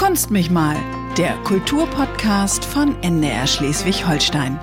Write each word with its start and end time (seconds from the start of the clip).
Kunst 0.00 0.30
mich 0.30 0.50
mal, 0.50 0.76
der 1.18 1.34
Kulturpodcast 1.44 2.64
von 2.64 2.96
NDR 3.02 3.46
Schleswig-Holstein. 3.46 4.58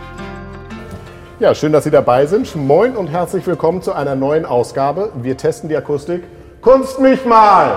Ja, 1.40 1.54
schön, 1.54 1.72
dass 1.72 1.84
Sie 1.84 1.92
dabei 1.92 2.26
sind. 2.26 2.56
Moin 2.56 2.98
und 2.98 3.06
herzlich 3.06 3.46
willkommen 3.46 3.84
zu 3.84 3.94
einer 3.94 4.16
neuen 4.16 4.48
Ausgabe. 4.48 5.12
Wir 5.22 5.38
testen 5.38 5.70
die 5.70 5.78
Akustik. 5.78 6.24
Kunst 6.62 7.00
mich 7.00 7.24
mal! 7.24 7.70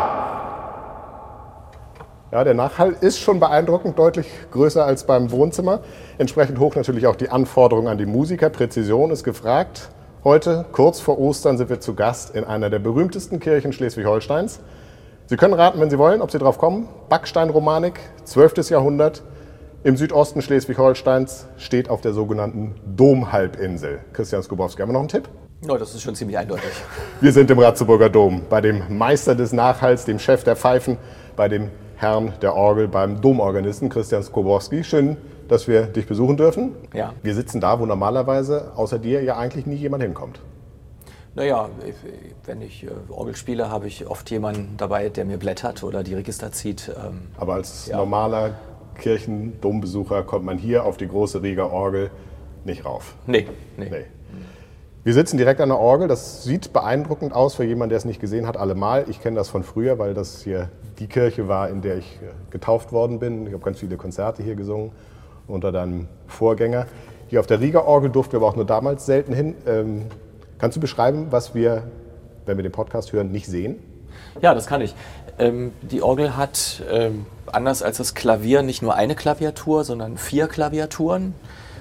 Ja, 2.32 2.44
der 2.44 2.54
Nachhall 2.54 2.96
ist 2.98 3.20
schon 3.20 3.38
beeindruckend, 3.38 3.98
deutlich 3.98 4.26
größer 4.52 4.82
als 4.82 5.04
beim 5.04 5.30
Wohnzimmer. 5.30 5.80
Entsprechend 6.16 6.58
hoch 6.60 6.76
natürlich 6.76 7.06
auch 7.06 7.16
die 7.16 7.28
Anforderungen 7.28 7.88
an 7.88 7.98
die 7.98 8.06
Musiker. 8.06 8.48
Präzision 8.48 9.10
ist 9.10 9.22
gefragt. 9.22 9.90
Heute, 10.24 10.64
kurz 10.72 10.98
vor 10.98 11.18
Ostern, 11.18 11.58
sind 11.58 11.68
wir 11.68 11.80
zu 11.80 11.94
Gast 11.94 12.34
in 12.34 12.44
einer 12.44 12.70
der 12.70 12.78
berühmtesten 12.78 13.38
Kirchen 13.38 13.74
Schleswig-Holsteins. 13.74 14.60
Sie 15.30 15.36
können 15.36 15.54
raten, 15.54 15.78
wenn 15.78 15.90
Sie 15.90 15.96
wollen, 15.96 16.22
ob 16.22 16.32
Sie 16.32 16.40
drauf 16.40 16.58
kommen. 16.58 16.88
Backsteinromanik, 17.08 18.00
12. 18.24 18.68
Jahrhundert. 18.68 19.22
Im 19.84 19.96
Südosten 19.96 20.42
Schleswig-Holsteins 20.42 21.46
steht 21.56 21.88
auf 21.88 22.00
der 22.00 22.12
sogenannten 22.14 22.74
Domhalbinsel. 22.96 24.00
Christian 24.12 24.42
Skubowski, 24.42 24.82
haben 24.82 24.88
wir 24.88 24.94
noch 24.94 25.00
einen 25.02 25.08
Tipp? 25.08 25.28
Ja, 25.64 25.78
das 25.78 25.94
ist 25.94 26.02
schon 26.02 26.16
ziemlich 26.16 26.36
eindeutig. 26.36 26.72
Wir 27.20 27.32
sind 27.32 27.48
im 27.48 27.60
Ratzeburger 27.60 28.10
Dom, 28.10 28.42
bei 28.50 28.60
dem 28.60 28.98
Meister 28.98 29.36
des 29.36 29.52
Nachhalls, 29.52 30.04
dem 30.04 30.18
Chef 30.18 30.42
der 30.42 30.56
Pfeifen, 30.56 30.96
bei 31.36 31.48
dem 31.48 31.70
Herrn 31.94 32.32
der 32.42 32.56
Orgel, 32.56 32.88
beim 32.88 33.20
Domorganisten 33.20 33.88
Christian 33.88 34.24
Skobowski. 34.24 34.82
Schön, 34.82 35.16
dass 35.46 35.68
wir 35.68 35.82
dich 35.82 36.08
besuchen 36.08 36.38
dürfen. 36.38 36.74
Ja. 36.92 37.14
Wir 37.22 37.36
sitzen 37.36 37.60
da, 37.60 37.78
wo 37.78 37.86
normalerweise 37.86 38.72
außer 38.74 38.98
dir 38.98 39.22
ja 39.22 39.36
eigentlich 39.36 39.64
nie 39.64 39.76
jemand 39.76 40.02
hinkommt. 40.02 40.40
Naja, 41.34 41.68
wenn 42.44 42.60
ich 42.60 42.84
äh, 42.84 42.88
Orgel 43.08 43.36
spiele, 43.36 43.70
habe 43.70 43.86
ich 43.86 44.06
oft 44.06 44.30
jemanden 44.30 44.76
dabei, 44.76 45.08
der 45.08 45.24
mir 45.24 45.38
blättert 45.38 45.84
oder 45.84 46.02
die 46.02 46.14
Register 46.14 46.50
zieht. 46.50 46.88
Ähm, 46.88 47.28
Aber 47.36 47.54
als 47.54 47.86
ja. 47.86 47.98
normaler 47.98 48.54
Kirchendombesucher 48.98 50.24
kommt 50.24 50.44
man 50.44 50.58
hier 50.58 50.84
auf 50.84 50.96
die 50.96 51.06
große 51.06 51.42
Rieger 51.42 51.72
Orgel 51.72 52.10
nicht 52.64 52.84
rauf. 52.84 53.14
Nee, 53.26 53.46
nee. 53.76 53.88
nee. 53.90 54.04
Wir 55.02 55.14
sitzen 55.14 55.38
direkt 55.38 55.62
an 55.62 55.70
der 55.70 55.78
Orgel. 55.78 56.08
Das 56.08 56.44
sieht 56.44 56.74
beeindruckend 56.74 57.32
aus 57.32 57.54
für 57.54 57.64
jemanden, 57.64 57.90
der 57.90 57.98
es 57.98 58.04
nicht 58.04 58.20
gesehen 58.20 58.46
hat, 58.46 58.58
allemal. 58.58 59.06
Ich 59.08 59.22
kenne 59.22 59.36
das 59.36 59.48
von 59.48 59.62
früher, 59.62 59.98
weil 59.98 60.12
das 60.12 60.42
hier 60.42 60.68
die 60.98 61.06
Kirche 61.06 61.48
war, 61.48 61.70
in 61.70 61.80
der 61.80 61.96
ich 61.96 62.18
äh, 62.22 62.26
getauft 62.50 62.92
worden 62.92 63.18
bin. 63.18 63.46
Ich 63.46 63.52
habe 63.52 63.64
ganz 63.64 63.78
viele 63.78 63.96
Konzerte 63.96 64.42
hier 64.42 64.56
gesungen 64.56 64.90
unter 65.46 65.72
deinem 65.72 66.08
Vorgänger. 66.26 66.86
Hier 67.28 67.40
auf 67.40 67.46
der 67.46 67.60
Rieger 67.60 67.86
Orgel 67.86 68.10
durften 68.10 68.32
wir 68.32 68.40
aber 68.40 68.48
auch 68.48 68.56
nur 68.56 68.66
damals 68.66 69.06
selten 69.06 69.32
hin. 69.32 69.54
Kannst 70.60 70.76
du 70.76 70.80
beschreiben, 70.80 71.28
was 71.30 71.54
wir, 71.54 71.84
wenn 72.44 72.58
wir 72.58 72.62
den 72.62 72.72
Podcast 72.72 73.12
hören, 73.12 73.32
nicht 73.32 73.46
sehen? 73.46 73.78
Ja, 74.42 74.54
das 74.54 74.66
kann 74.66 74.82
ich. 74.82 74.94
Ähm, 75.38 75.72
die 75.80 76.02
Orgel 76.02 76.36
hat, 76.36 76.82
ähm, 76.90 77.24
anders 77.50 77.82
als 77.82 77.96
das 77.96 78.14
Klavier, 78.14 78.60
nicht 78.60 78.82
nur 78.82 78.94
eine 78.94 79.14
Klaviatur, 79.14 79.84
sondern 79.84 80.18
vier 80.18 80.48
Klaviaturen. 80.48 81.34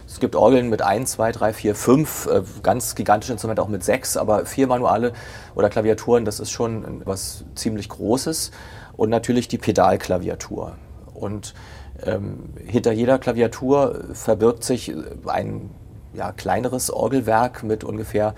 Es 0.08 0.22
gibt 0.22 0.38
Orgeln 0.38 0.70
mit 0.70 0.82
ein, 0.82 1.06
zwei, 1.06 1.34
drei, 1.34 1.52
vier, 1.52 1.76
fünf, 1.76 2.28
äh, 2.28 2.42
ganz 2.64 2.96
gigantische 2.96 3.34
Instrumente 3.34 3.62
auch 3.62 3.68
mit 3.68 3.84
sechs, 3.84 4.16
aber 4.16 4.46
vier 4.46 4.68
Manuale 4.68 5.12
oder 5.56 5.70
Klaviaturen, 5.70 6.24
das 6.24 6.40
ist 6.40 6.52
schon 6.52 7.02
was 7.04 7.44
ziemlich 7.56 7.90
Großes. 7.90 8.52
Und 8.96 9.10
natürlich 9.10 9.50
die 9.50 9.58
Pedalklaviatur. 9.58 10.78
Und 11.14 11.54
ähm, 12.06 12.54
hinter 12.66 12.94
jeder 12.94 13.20
Klaviatur 13.20 14.06
verbirgt 14.14 14.64
sich 14.64 14.94
ein 15.26 15.70
ja, 16.14 16.32
kleineres 16.32 16.92
Orgelwerk 16.92 17.64
mit 17.64 17.84
ungefähr 17.84 18.36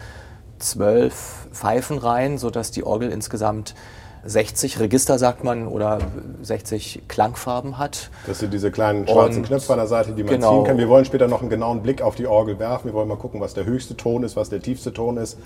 zwölf 0.61 1.47
Pfeifenreihen, 1.51 2.37
sodass 2.37 2.71
die 2.71 2.83
Orgel 2.83 3.11
insgesamt 3.11 3.75
60 4.23 4.79
Register, 4.79 5.17
sagt 5.17 5.43
man, 5.43 5.67
oder 5.67 5.99
60 6.43 7.03
Klangfarben 7.07 7.77
hat. 7.77 8.11
Das 8.27 8.39
sind 8.39 8.53
diese 8.53 8.71
kleinen 8.71 9.07
schwarzen 9.07 9.39
und 9.39 9.47
Knöpfe 9.47 9.73
an 9.73 9.79
der 9.79 9.87
Seite, 9.87 10.11
die 10.11 10.23
man 10.23 10.35
genau. 10.35 10.57
ziehen 10.57 10.67
kann. 10.67 10.77
Wir 10.77 10.89
wollen 10.89 11.05
später 11.05 11.27
noch 11.27 11.41
einen 11.41 11.49
genauen 11.49 11.81
Blick 11.81 12.01
auf 12.01 12.15
die 12.15 12.27
Orgel 12.27 12.59
werfen. 12.59 12.89
Wir 12.89 12.93
wollen 12.93 13.07
mal 13.07 13.17
gucken, 13.17 13.41
was 13.41 13.53
der 13.53 13.65
höchste 13.65 13.97
Ton 13.97 14.23
ist, 14.23 14.35
was 14.35 14.49
der 14.49 14.61
tiefste 14.61 14.93
Ton 14.93 15.17
ist. 15.17 15.37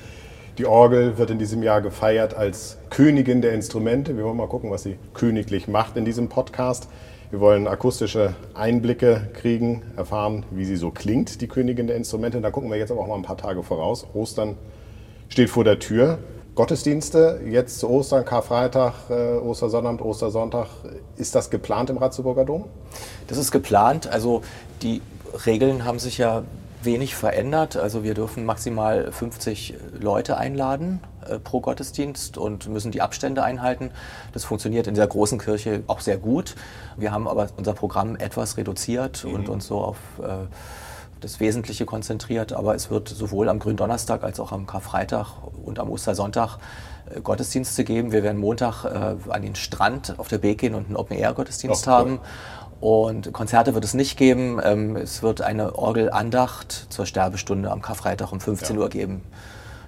Die 0.57 0.65
Orgel 0.65 1.17
wird 1.17 1.31
in 1.31 1.39
diesem 1.39 1.63
Jahr 1.63 1.81
gefeiert 1.81 2.33
als 2.33 2.77
Königin 2.89 3.41
der 3.41 3.53
Instrumente. 3.53 4.15
Wir 4.17 4.23
wollen 4.23 4.37
mal 4.37 4.47
gucken, 4.47 4.71
was 4.71 4.83
sie 4.83 4.97
königlich 5.13 5.67
macht 5.67 5.97
in 5.97 6.05
diesem 6.05 6.29
Podcast. 6.29 6.87
Wir 7.31 7.39
wollen 7.39 7.67
akustische 7.67 8.35
Einblicke 8.53 9.29
kriegen, 9.33 9.81
erfahren, 9.97 10.45
wie 10.51 10.63
sie 10.63 10.75
so 10.75 10.91
klingt, 10.91 11.41
die 11.41 11.47
Königin 11.47 11.87
der 11.87 11.95
Instrumente. 11.97 12.39
Da 12.39 12.51
gucken 12.51 12.69
wir 12.69 12.77
jetzt 12.77 12.91
aber 12.91 13.01
auch 13.01 13.07
mal 13.07 13.15
ein 13.15 13.23
paar 13.23 13.37
Tage 13.37 13.63
voraus. 13.63 14.05
Ostern 14.13 14.55
steht 15.29 15.49
vor 15.49 15.63
der 15.63 15.79
Tür. 15.79 16.19
Gottesdienste 16.55 17.41
jetzt 17.45 17.79
zu 17.79 17.89
Ostern, 17.89 18.23
Karfreitag, 18.23 18.93
äh, 19.09 19.37
Ostersonnabend, 19.37 20.01
Ostersonntag. 20.01 20.67
Ist 21.17 21.35
das 21.35 21.49
geplant 21.49 21.89
im 21.89 21.97
Ratzeburger 21.97 22.45
Dom? 22.45 22.65
Das 23.27 23.37
ist 23.37 23.51
geplant. 23.51 24.07
Also 24.07 24.41
die 24.81 25.01
Regeln 25.45 25.83
haben 25.83 25.99
sich 25.99 26.17
ja 26.17 26.43
wenig 26.85 27.15
verändert. 27.15 27.75
Also 27.75 28.03
wir 28.03 28.13
dürfen 28.13 28.45
maximal 28.45 29.11
50 29.11 29.73
Leute 29.99 30.37
einladen 30.37 31.01
äh, 31.27 31.39
pro 31.39 31.59
Gottesdienst 31.59 32.37
und 32.37 32.69
müssen 32.69 32.91
die 32.91 33.01
Abstände 33.01 33.43
einhalten. 33.43 33.91
Das 34.33 34.45
funktioniert 34.45 34.87
in 34.87 34.93
dieser 34.93 35.07
großen 35.07 35.39
Kirche 35.39 35.83
auch 35.87 35.99
sehr 35.99 36.17
gut. 36.17 36.55
Wir 36.95 37.11
haben 37.11 37.27
aber 37.27 37.47
unser 37.57 37.73
Programm 37.73 38.15
etwas 38.15 38.55
reduziert 38.55 39.25
mhm. 39.25 39.33
und 39.33 39.49
uns 39.49 39.67
so 39.67 39.79
auf 39.79 39.97
äh, 40.21 40.45
das 41.25 41.39
Wesentliche 41.39 41.85
konzentriert, 41.85 42.53
aber 42.53 42.75
es 42.75 42.91
wird 42.91 43.09
sowohl 43.09 43.49
am 43.49 43.57
Gründonnerstag 43.57 44.23
als 44.23 44.39
auch 44.39 44.51
am 44.51 44.67
Karfreitag 44.67 45.29
und 45.65 45.79
am 45.79 45.89
Ostersonntag 45.89 46.59
äh, 47.09 47.19
Gottesdienste 47.19 47.83
geben. 47.83 48.11
Wir 48.11 48.21
werden 48.21 48.39
Montag 48.39 48.85
äh, 48.85 49.15
an 49.29 49.41
den 49.41 49.55
Strand 49.55 50.19
auf 50.19 50.27
der 50.27 50.37
Beek 50.37 50.59
gehen 50.59 50.75
und 50.75 50.85
einen 50.85 50.95
Open-Air-Gottesdienst 50.95 51.87
haben. 51.87 52.19
Und 52.79 53.33
Konzerte 53.33 53.73
wird 53.73 53.83
es 53.83 53.95
nicht 53.95 54.17
geben. 54.17 54.59
Ähm, 54.63 54.95
es 54.97 55.23
wird 55.23 55.41
eine 55.41 55.75
Orgelandacht 55.75 56.87
zur 56.89 57.07
Sterbestunde 57.07 57.71
am 57.71 57.81
Karfreitag 57.81 58.31
um 58.31 58.39
15 58.39 58.75
ja. 58.75 58.81
Uhr 58.83 58.89
geben. 58.89 59.23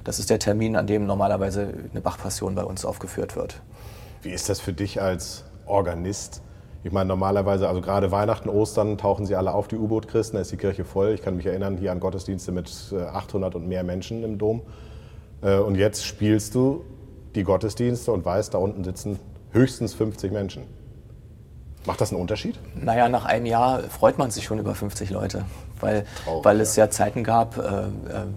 Das 0.03 0.17
ist 0.17 0.31
der 0.31 0.39
Termin, 0.39 0.75
an 0.75 0.87
dem 0.87 1.05
normalerweise 1.05 1.71
eine 1.91 2.01
Bachpassion 2.01 2.55
bei 2.55 2.63
uns 2.63 2.83
aufgeführt 2.83 3.35
wird. 3.35 3.61
Wie 4.23 4.31
ist 4.31 4.49
das 4.49 4.59
für 4.59 4.73
dich 4.73 4.99
als 4.99 5.43
Organist? 5.67 6.41
Ich 6.87 6.93
meine, 6.93 7.09
normalerweise, 7.09 7.67
also 7.67 7.81
gerade 7.81 8.11
Weihnachten, 8.11 8.47
Ostern 8.47 8.97
tauchen 8.97 9.25
sie 9.25 9.35
alle 9.35 9.53
auf, 9.53 9.67
die 9.67 9.75
U-Boot-Christen, 9.75 10.37
da 10.37 10.41
ist 10.41 10.53
die 10.53 10.57
Kirche 10.57 10.85
voll. 10.85 11.09
Ich 11.09 11.21
kann 11.21 11.35
mich 11.35 11.45
erinnern 11.45 11.75
hier 11.75 11.91
an 11.91 11.99
Gottesdienste 11.99 12.53
mit 12.53 12.71
800 12.93 13.53
äh, 13.53 13.57
und 13.57 13.67
mehr 13.67 13.83
Menschen 13.83 14.23
im 14.23 14.37
Dom. 14.37 14.61
Äh, 15.41 15.57
und 15.57 15.75
jetzt 15.75 16.05
spielst 16.05 16.55
du 16.55 16.85
die 17.35 17.43
Gottesdienste 17.43 18.13
und 18.13 18.23
weißt, 18.23 18.53
da 18.53 18.59
unten 18.59 18.85
sitzen 18.85 19.19
höchstens 19.51 19.95
50 19.95 20.31
Menschen. 20.31 20.63
Macht 21.85 21.99
das 21.99 22.13
einen 22.13 22.21
Unterschied? 22.21 22.57
Naja, 22.73 23.09
nach 23.09 23.25
einem 23.25 23.47
Jahr 23.47 23.81
freut 23.89 24.17
man 24.17 24.31
sich 24.31 24.45
schon 24.45 24.57
über 24.57 24.73
50 24.73 25.09
Leute, 25.09 25.43
weil, 25.81 26.05
Traurig, 26.23 26.45
weil 26.45 26.61
es 26.61 26.77
ja 26.77 26.89
Zeiten 26.89 27.25
gab, 27.25 27.57
äh, 27.57 27.81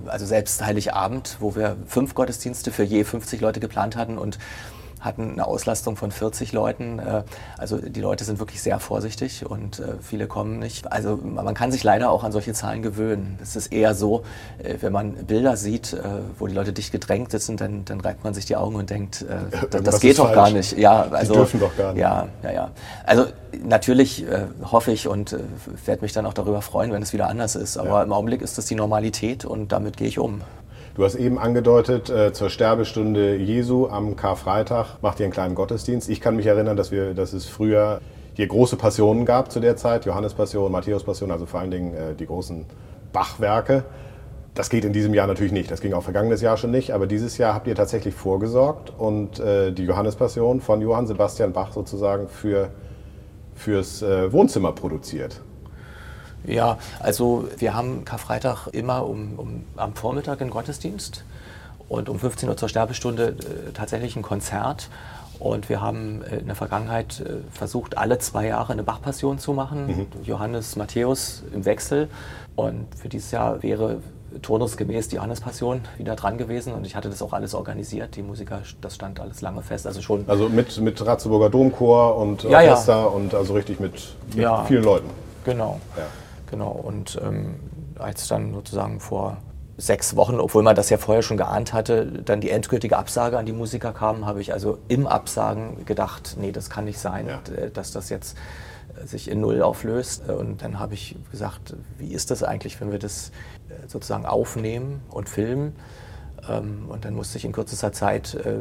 also 0.07 0.27
selbst 0.27 0.67
Heiligabend, 0.67 1.37
wo 1.39 1.55
wir 1.55 1.77
fünf 1.87 2.17
Gottesdienste 2.17 2.73
für 2.73 2.83
je 2.83 3.05
50 3.05 3.41
Leute 3.41 3.61
geplant 3.61 3.95
hatten 3.95 4.19
und 4.19 4.41
hatten 5.01 5.33
eine 5.33 5.47
Auslastung 5.47 5.97
von 5.97 6.11
40 6.11 6.53
Leuten. 6.53 6.99
Äh, 6.99 7.23
also 7.57 7.79
die 7.79 8.01
Leute 8.01 8.25
sind 8.25 8.39
wirklich 8.39 8.63
sehr 8.63 8.79
vorsichtig 8.79 9.49
und 9.49 9.81
äh, 9.81 9.95
viele 10.01 10.27
kommen 10.27 10.59
nicht. 10.59 10.93
Also 10.93 11.17
man 11.17 11.55
kann 11.55 11.73
sich 11.73 11.83
leider 11.83 12.11
auch 12.11 12.23
an 12.23 12.33
solche 12.33 12.53
Zahlen 12.53 12.83
gewöhnen. 12.83 13.39
Es 13.43 13.57
ist 13.57 13.73
eher 13.73 13.95
so, 13.95 14.23
äh, 14.59 14.77
wenn 14.81 14.93
man 14.93 15.13
Bilder 15.15 15.57
sieht, 15.57 15.97
wo 16.39 16.47
die 16.47 16.55
Leute 16.55 16.73
dicht 16.73 16.93
gedrängt 16.93 17.31
sitzen, 17.31 17.57
dann, 17.57 17.85
dann 17.85 18.01
reibt 18.01 18.25
man 18.25 18.35
sich 18.35 18.45
die 18.45 18.57
Augen 18.57 18.77
und 18.77 18.91
denkt, 18.91 19.25
das, 19.71 19.83
das 19.83 20.01
geht 20.01 20.19
doch 20.19 20.27
falsch. 20.27 20.37
gar 20.37 20.51
nicht. 20.51 20.79
Ja, 20.79 21.03
also, 21.11 21.33
die 21.33 21.39
dürfen 21.39 21.61
doch 21.61 21.77
gar 21.77 21.93
nicht. 21.93 22.01
Ja, 22.01 22.29
ja, 22.43 22.53
ja. 22.53 22.71
Also 23.05 23.27
natürlich 23.63 24.25
hoffe 24.63 24.93
ich 24.93 25.09
und 25.09 25.37
werde 25.85 26.03
mich 26.03 26.13
dann 26.13 26.27
auch 26.27 26.35
darüber 26.35 26.63
freuen, 26.63 26.93
wenn 26.93 27.03
es 27.03 27.13
wieder 27.13 27.29
anders 27.29 27.57
ist. 27.57 27.77
Aber 27.77 27.91
ja. 27.91 28.03
im 28.03 28.13
Augenblick 28.13 28.43
ist 28.43 28.59
das 28.59 28.67
die 28.67 28.75
Normalität 28.75 29.45
und 29.45 29.73
damit 29.73 29.97
gehe 29.97 30.09
ich 30.09 30.19
um. 30.19 30.43
Du 30.95 31.05
hast 31.05 31.15
eben 31.15 31.39
angedeutet, 31.39 32.11
äh, 32.11 32.33
zur 32.33 32.51
Sterbestunde 32.51 33.37
Jesu 33.37 33.87
am 33.87 34.17
Karfreitag 34.17 35.01
macht 35.03 35.21
ihr 35.21 35.27
einen 35.27 35.33
kleinen 35.33 35.55
Gottesdienst. 35.55 36.09
Ich 36.09 36.21
kann 36.21 36.35
mich 36.35 36.47
erinnern, 36.47 36.77
dass, 36.77 36.91
wir, 36.91 37.15
dass 37.15 37.33
es 37.33 37.47
früher 37.47 38.01
hier 38.35 38.49
große 38.49 38.77
Passionen 38.77 39.25
gab 39.25 39.53
zu 39.53 39.61
der 39.61 39.77
Zeit, 39.77 40.05
Johannespassion, 40.05 40.71
Matthäuspassion, 40.73 41.31
also 41.31 41.47
vor 41.47 41.61
allen 41.61 41.71
Dingen 41.71 41.95
äh, 41.95 42.15
die 42.15 42.27
großen 42.27 42.67
Bachwerke. 43.13 43.85
Das 44.55 44.69
geht 44.69 44.85
in 44.85 44.93
diesem 44.93 45.15
Jahr 45.15 45.29
natürlich 45.29 45.53
nicht. 45.53 45.71
Das 45.71 45.81
ging 45.81 45.93
auch 45.93 46.03
vergangenes 46.03 46.41
Jahr 46.41 46.57
schon 46.57 46.73
nicht. 46.73 46.91
Aber 46.91 47.07
dieses 47.07 47.39
Jahr 47.39 47.55
habt 47.55 47.69
ihr 47.69 47.77
tatsächlich 47.77 48.15
vorgesorgt 48.15 48.93
und 48.99 49.39
äh, 49.39 49.71
die 49.71 49.85
Johannespassion 49.85 50.61
von 50.61 50.81
Johann 50.81 51.07
Sebastian 51.07 51.53
Bach 51.53 51.73
sozusagen 51.73 52.29
für, 52.29 52.71
fürs 53.55 54.03
äh, 54.03 54.33
Wohnzimmer 54.33 54.73
produziert. 54.73 55.41
Ja, 56.47 56.79
also 57.01 57.49
wir 57.59 57.75
haben 57.75 58.05
Karfreitag 58.05 58.69
immer 58.69 59.07
um, 59.07 59.39
um, 59.39 59.65
am 59.77 59.95
Vormittag 59.95 60.41
einen 60.41 60.51
Gottesdienst 60.51 61.25
und 61.89 62.09
um 62.09 62.19
15 62.19 62.49
Uhr 62.49 62.57
zur 62.57 62.69
Sterbestunde 62.69 63.29
äh, 63.29 63.73
tatsächlich 63.73 64.17
ein 64.17 64.23
Konzert. 64.23 64.89
Und 65.39 65.69
wir 65.69 65.81
haben 65.81 66.23
äh, 66.23 66.37
in 66.37 66.47
der 66.47 66.55
Vergangenheit 66.55 67.21
äh, 67.21 67.39
versucht, 67.53 67.99
alle 67.99 68.19
zwei 68.19 68.47
Jahre 68.47 68.73
eine 68.73 68.83
Bachpassion 68.83 69.39
zu 69.39 69.53
machen. 69.53 69.87
Mhm. 69.87 70.07
Johannes, 70.25 70.77
Matthäus 70.77 71.43
im 71.53 71.65
Wechsel. 71.65 72.09
Und 72.57 72.87
für 72.95 73.09
dieses 73.09 73.31
Jahr 73.31 73.63
wäre 73.63 73.99
turnusgemäß 74.43 75.09
die 75.09 75.17
Johannespassion 75.17 75.81
wieder 75.99 76.15
dran 76.15 76.39
gewesen 76.39 76.73
und 76.73 76.87
ich 76.87 76.95
hatte 76.95 77.09
das 77.09 77.21
auch 77.23 77.33
alles 77.33 77.55
organisiert. 77.55 78.17
Die 78.17 78.23
Musiker, 78.23 78.61
das 78.81 78.95
stand 78.95 79.19
alles 79.19 79.41
lange 79.41 79.63
fest. 79.63 79.87
Also 79.87 80.03
schon. 80.03 80.25
Also 80.29 80.49
mit, 80.49 80.81
mit 80.81 81.05
Ratzeburger 81.05 81.51
Domchor 81.51 82.17
und 82.17 82.45
ja, 82.45 82.59
Orchester 82.59 82.93
ja. 82.93 83.05
und 83.05 83.35
also 83.35 83.55
richtig 83.55 83.81
mit, 83.81 84.15
mit 84.29 84.37
ja, 84.37 84.65
vielen 84.65 84.85
Leuten. 84.85 85.11
Genau. 85.45 85.81
Genau. 86.51 86.71
Und 86.71 87.19
ähm, 87.23 87.55
als 87.99 88.29
dann 88.29 88.53
sozusagen 88.53 89.01
vor 89.01 89.39
sechs 89.77 90.15
Wochen, 90.17 90.39
obwohl 90.41 90.63
man 90.63 90.77
das 90.77 90.91
ja 90.91 90.99
vorher 90.99 91.23
schon 91.23 91.37
geahnt 91.37 91.73
hatte, 91.73 92.07
dann 92.25 92.41
die 92.41 92.51
endgültige 92.51 92.99
Absage 92.99 93.39
an 93.39 93.47
die 93.47 93.53
Musiker 93.53 93.93
kam, 93.93 94.27
habe 94.27 94.41
ich 94.41 94.53
also 94.53 94.79
im 94.89 95.07
Absagen 95.07 95.85
gedacht, 95.87 96.37
nee, 96.39 96.53
das 96.53 96.69
kann 96.69 96.85
nicht 96.85 96.99
sein, 96.99 97.29
ja. 97.29 97.41
dass 97.71 97.93
das 97.93 98.11
jetzt 98.11 98.37
sich 99.05 99.31
in 99.31 99.41
Null 99.41 99.63
auflöst. 99.63 100.29
Und 100.29 100.63
dann 100.63 100.79
habe 100.79 100.95
ich 100.95 101.17
gesagt, 101.31 101.75
wie 101.99 102.13
ist 102.13 102.31
das 102.31 102.43
eigentlich, 102.43 102.81
wenn 102.81 102.93
wir 102.93 102.99
das 102.99 103.31
äh, 103.69 103.89
sozusagen 103.89 104.27
aufnehmen 104.27 105.03
und 105.11 105.29
filmen? 105.29 105.75
Ähm, 106.49 106.87
und 106.89 107.05
dann 107.05 107.15
musste 107.15 107.39
ich 107.39 107.45
in 107.45 107.53
kürzester 107.53 107.93
Zeit 107.93 108.35
äh, 108.35 108.61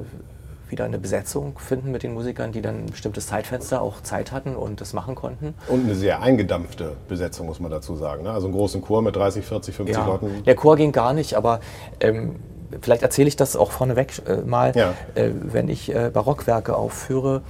wieder 0.71 0.86
eine 0.86 1.00
Besetzung 1.00 1.57
finden 1.60 1.92
mit 1.92 2.04
den 2.04 2.13
Musikern, 2.13 2.51
die 2.51 2.62
dann 2.62 2.83
ein 2.83 2.86
bestimmtes 2.88 3.27
Zeitfenster 3.27 3.81
auch 3.81 4.01
Zeit 4.01 4.31
hatten 4.31 4.56
und 4.56 4.81
das 4.81 4.94
machen 4.94 5.16
konnten. 5.16 5.54
Und 5.68 5.86
eine 5.86 5.95
sehr 5.95 6.21
eingedampfte 6.21 6.95
Besetzung, 7.07 7.48
muss 7.48 7.60
man 7.60 7.71
dazu 7.71 7.95
sagen. 7.95 8.24
Ne? 8.24 8.31
Also 8.31 8.48
einen 8.48 8.56
großen 8.56 8.81
Chor 8.81 9.01
mit 9.01 9.16
30, 9.16 9.45
40, 9.45 9.75
50 9.75 9.95
ja, 9.95 10.06
Leuten. 10.06 10.44
Der 10.45 10.56
Chor 10.56 10.75
ging 10.75 10.92
gar 10.92 11.13
nicht, 11.13 11.36
aber 11.36 11.60
ähm, 12.00 12.36
vielleicht 12.81 13.04
erzähle 13.04 13.27
ich 13.27 13.36
das 13.36 13.56
auch 13.56 13.71
vorneweg 13.71 14.21
äh, 14.27 14.38
mal. 14.38 14.75
Ja. 14.75 14.94
Äh, 15.16 15.31
wenn 15.33 15.69
ich 15.69 15.94
äh, 15.94 16.10
Barockwerke 16.13 16.75
aufführe, 16.75 17.42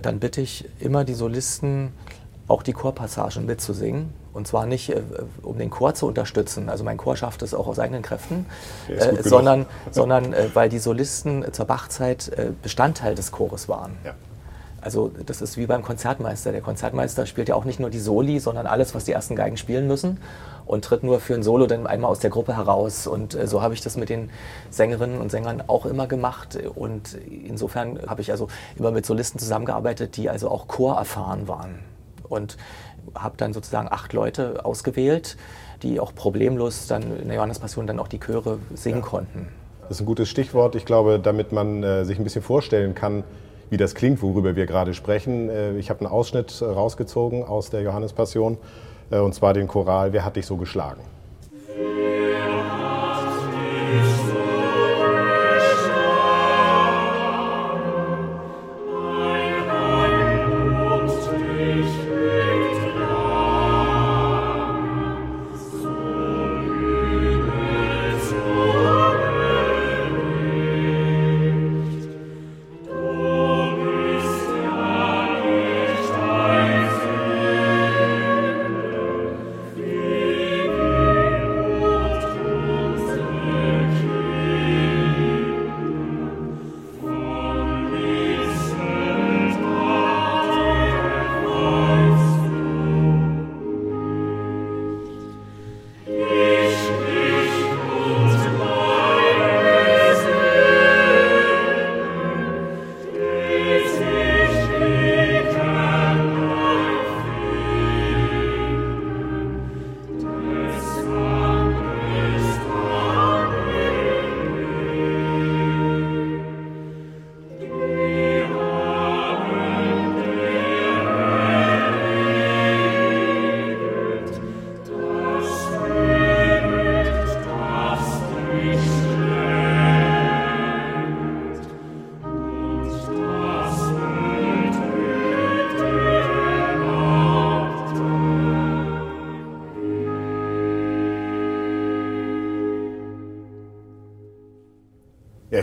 dann 0.00 0.20
bitte 0.20 0.40
ich 0.40 0.68
immer 0.80 1.04
die 1.04 1.14
Solisten, 1.14 1.92
auch 2.48 2.62
die 2.62 2.72
Chorpassagen 2.72 3.46
mitzusingen. 3.46 4.21
Und 4.32 4.46
zwar 4.46 4.66
nicht, 4.66 4.90
äh, 4.90 5.02
um 5.42 5.58
den 5.58 5.70
Chor 5.70 5.94
zu 5.94 6.06
unterstützen, 6.06 6.68
also 6.68 6.84
mein 6.84 6.96
Chor 6.96 7.16
schafft 7.16 7.42
es 7.42 7.54
auch 7.54 7.66
aus 7.66 7.78
eigenen 7.78 8.02
Kräften, 8.02 8.46
äh, 8.88 9.22
sondern, 9.22 9.66
sondern 9.90 10.32
äh, 10.32 10.48
weil 10.54 10.68
die 10.68 10.78
Solisten 10.78 11.44
zur 11.52 11.66
Bachzeit 11.66 12.28
äh, 12.28 12.50
Bestandteil 12.62 13.14
des 13.14 13.32
Chores 13.32 13.68
waren. 13.68 13.96
Ja. 14.04 14.14
Also 14.80 15.12
das 15.26 15.40
ist 15.40 15.56
wie 15.56 15.66
beim 15.66 15.82
Konzertmeister. 15.82 16.50
Der 16.50 16.60
Konzertmeister 16.60 17.24
spielt 17.26 17.48
ja 17.48 17.54
auch 17.54 17.64
nicht 17.64 17.78
nur 17.78 17.88
die 17.88 18.00
Soli, 18.00 18.40
sondern 18.40 18.66
alles, 18.66 18.96
was 18.96 19.04
die 19.04 19.12
ersten 19.12 19.36
Geigen 19.36 19.56
spielen 19.56 19.86
müssen 19.86 20.18
und 20.66 20.84
tritt 20.84 21.04
nur 21.04 21.20
für 21.20 21.34
ein 21.34 21.44
Solo 21.44 21.66
dann 21.66 21.86
einmal 21.86 22.10
aus 22.10 22.18
der 22.18 22.30
Gruppe 22.30 22.56
heraus. 22.56 23.06
Und 23.06 23.34
äh, 23.34 23.46
so 23.46 23.62
habe 23.62 23.74
ich 23.74 23.80
das 23.80 23.96
mit 23.96 24.08
den 24.08 24.30
Sängerinnen 24.70 25.20
und 25.20 25.30
Sängern 25.30 25.62
auch 25.68 25.86
immer 25.86 26.08
gemacht. 26.08 26.58
Und 26.74 27.14
insofern 27.30 28.00
habe 28.08 28.22
ich 28.22 28.32
also 28.32 28.48
immer 28.76 28.90
mit 28.90 29.06
Solisten 29.06 29.38
zusammengearbeitet, 29.38 30.16
die 30.16 30.28
also 30.28 30.50
auch 30.50 30.66
chorerfahren 30.66 31.46
waren. 31.46 31.91
Und 32.32 32.56
habe 33.14 33.36
dann 33.36 33.52
sozusagen 33.52 33.88
acht 33.90 34.12
Leute 34.12 34.64
ausgewählt, 34.64 35.36
die 35.82 36.00
auch 36.00 36.14
problemlos 36.14 36.86
dann 36.86 37.02
in 37.20 37.28
der 37.28 37.36
Johannespassion 37.36 37.86
dann 37.86 37.98
auch 37.98 38.08
die 38.08 38.20
Chöre 38.20 38.58
singen 38.74 39.00
ja. 39.00 39.04
konnten. 39.04 39.48
Das 39.82 39.98
ist 39.98 40.00
ein 40.00 40.06
gutes 40.06 40.28
Stichwort. 40.28 40.74
Ich 40.74 40.84
glaube, 40.84 41.18
damit 41.18 41.52
man 41.52 41.82
äh, 41.82 42.04
sich 42.04 42.18
ein 42.18 42.24
bisschen 42.24 42.42
vorstellen 42.42 42.94
kann, 42.94 43.24
wie 43.68 43.76
das 43.76 43.94
klingt, 43.94 44.22
worüber 44.22 44.54
wir 44.54 44.66
gerade 44.66 44.94
sprechen. 44.94 45.50
Äh, 45.50 45.76
ich 45.78 45.90
habe 45.90 46.00
einen 46.00 46.08
Ausschnitt 46.08 46.62
rausgezogen 46.62 47.44
aus 47.44 47.70
der 47.70 47.82
Johannespassion, 47.82 48.58
äh, 49.10 49.18
und 49.18 49.34
zwar 49.34 49.54
den 49.54 49.68
Choral 49.68 50.12
Wer 50.12 50.24
hat 50.24 50.36
dich 50.36 50.46
so 50.46 50.56
geschlagen? 50.56 51.00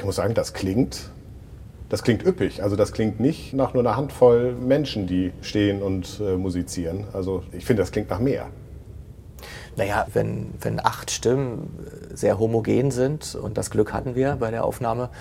Muss 0.10 0.16
sagen, 0.16 0.34
das 0.34 0.54
klingt, 0.54 1.12
das 1.88 2.02
klingt 2.02 2.26
üppig. 2.26 2.64
Also 2.64 2.76
das 2.76 2.94
klingt 2.94 3.20
nicht 3.20 3.54
nach 3.54 3.76
nur 3.76 3.84
einer 3.84 3.96
Handvoll 3.96 4.54
Menschen, 4.54 5.06
die 5.06 5.32
stehen 5.42 5.84
und 5.84 6.20
äh, 6.20 6.36
musizieren. 6.36 7.04
Also 7.14 7.44
ich 7.52 7.64
finde, 7.64 7.84
das 7.84 7.92
klingt 7.92 8.10
nach 8.10 8.18
mehr. 8.18 8.48
Naja, 9.76 10.08
wenn, 10.12 10.52
wenn 10.62 10.80
acht 10.80 11.12
Stimmen 11.12 11.78
sehr 12.12 12.40
homogen 12.40 12.90
sind, 12.90 13.36
und 13.36 13.60
das 13.60 13.70
Glück 13.70 13.94
hatten 13.94 14.16
wir 14.16 14.38
bei 14.38 14.50
der 14.50 14.66
Aufnahme, 14.66 15.12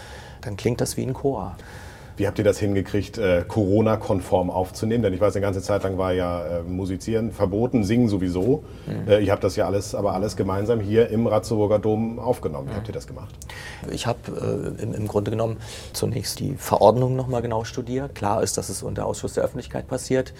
dann 0.40 0.56
klingt 0.56 0.80
das 0.80 0.96
wie 0.96 1.02
ein 1.02 1.12
Chor. 1.12 1.54
Wie 2.18 2.26
habt 2.26 2.36
ihr 2.38 2.44
das 2.44 2.58
hingekriegt, 2.58 3.16
äh, 3.16 3.44
Corona-konform 3.46 4.50
aufzunehmen? 4.50 5.04
Denn 5.04 5.14
ich 5.14 5.20
weiß, 5.20 5.36
eine 5.36 5.42
ganze 5.42 5.62
Zeit 5.62 5.84
lang 5.84 5.98
war 5.98 6.12
ja 6.12 6.44
äh, 6.44 6.62
Musizieren 6.62 7.30
verboten, 7.30 7.84
Singen 7.84 8.08
sowieso. 8.08 8.64
Mhm. 8.86 9.08
Äh, 9.08 9.20
ihr 9.20 9.30
habt 9.30 9.44
das 9.44 9.54
ja 9.54 9.66
alles, 9.66 9.94
aber 9.94 10.14
alles 10.14 10.36
gemeinsam 10.36 10.80
hier 10.80 11.10
im 11.10 11.28
Ratzeburger 11.28 11.78
Dom 11.78 12.18
aufgenommen. 12.18 12.66
Wie 12.66 12.72
mhm. 12.72 12.76
habt 12.76 12.88
ihr 12.88 12.94
das 12.94 13.06
gemacht? 13.06 13.32
Ich 13.92 14.08
habe 14.08 14.18
äh, 14.78 14.82
im, 14.82 14.94
im, 14.94 15.06
Grunde 15.06 15.30
genommen 15.30 15.58
zunächst 15.92 16.40
die 16.40 16.54
Verordnung 16.54 17.14
nochmal 17.14 17.40
genau 17.40 17.62
studiert. 17.62 18.16
Klar 18.16 18.42
ist, 18.42 18.58
dass 18.58 18.68
es 18.68 18.82
unter 18.82 19.06
Ausschuss 19.06 19.34
der 19.34 19.44
Öffentlichkeit 19.44 19.86
passiert 19.86 20.34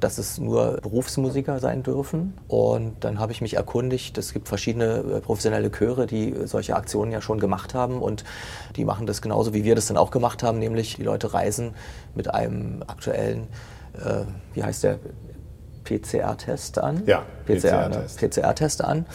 dass 0.00 0.18
es 0.18 0.38
nur 0.38 0.78
Berufsmusiker 0.82 1.58
sein 1.58 1.82
dürfen. 1.82 2.34
Und 2.48 3.04
dann 3.04 3.18
habe 3.18 3.32
ich 3.32 3.40
mich 3.40 3.54
erkundigt, 3.54 4.18
es 4.18 4.32
gibt 4.32 4.48
verschiedene 4.48 4.96
äh, 4.98 5.20
professionelle 5.20 5.70
Chöre, 5.70 6.06
die 6.06 6.34
solche 6.44 6.76
Aktionen 6.76 7.12
ja 7.12 7.20
schon 7.20 7.38
gemacht 7.38 7.74
haben 7.74 8.00
und 8.02 8.24
die 8.76 8.84
machen 8.84 9.06
das 9.06 9.22
genauso, 9.22 9.54
wie 9.54 9.64
wir 9.64 9.74
das 9.74 9.86
dann 9.86 9.96
auch 9.96 10.10
gemacht 10.10 10.42
haben, 10.42 10.58
nämlich 10.58 10.96
die 10.96 11.02
Leute 11.02 11.32
reisen 11.32 11.74
mit 12.14 12.32
einem 12.32 12.82
aktuellen, 12.86 13.48
äh, 13.94 14.24
wie 14.54 14.62
heißt 14.62 14.84
der, 14.84 14.98
PCR-Test 15.84 16.78
an. 16.78 17.02
Ja, 17.06 17.24
PCR-Test 17.46 18.18
PCR 18.18 18.54
PCR 18.54 18.88
an. 18.88 19.06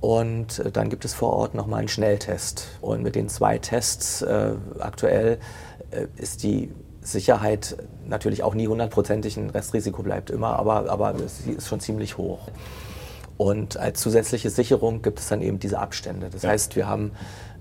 Und 0.00 0.58
äh, 0.58 0.70
dann 0.70 0.88
gibt 0.88 1.04
es 1.04 1.14
vor 1.14 1.34
Ort 1.34 1.54
nochmal 1.54 1.80
einen 1.80 1.88
Schnelltest. 1.88 2.68
Und 2.80 3.02
mit 3.02 3.14
den 3.14 3.28
zwei 3.28 3.58
Tests 3.58 4.22
äh, 4.22 4.54
aktuell 4.78 5.38
äh, 5.90 6.06
ist 6.16 6.42
die 6.42 6.72
Sicherheit 7.12 7.76
natürlich 8.06 8.42
auch 8.42 8.54
nie 8.54 8.68
hundertprozentig, 8.68 9.36
ein 9.36 9.50
Restrisiko 9.50 10.02
bleibt 10.02 10.30
immer, 10.30 10.58
aber, 10.58 10.90
aber 10.90 11.14
sie 11.26 11.52
ist 11.52 11.68
schon 11.68 11.80
ziemlich 11.80 12.18
hoch. 12.18 12.48
Und 13.40 13.78
als 13.78 14.00
zusätzliche 14.00 14.50
Sicherung 14.50 15.00
gibt 15.00 15.18
es 15.18 15.28
dann 15.28 15.40
eben 15.40 15.58
diese 15.58 15.78
Abstände. 15.78 16.28
Das 16.30 16.42
ja. 16.42 16.50
heißt, 16.50 16.76
wir 16.76 16.86
haben 16.86 17.12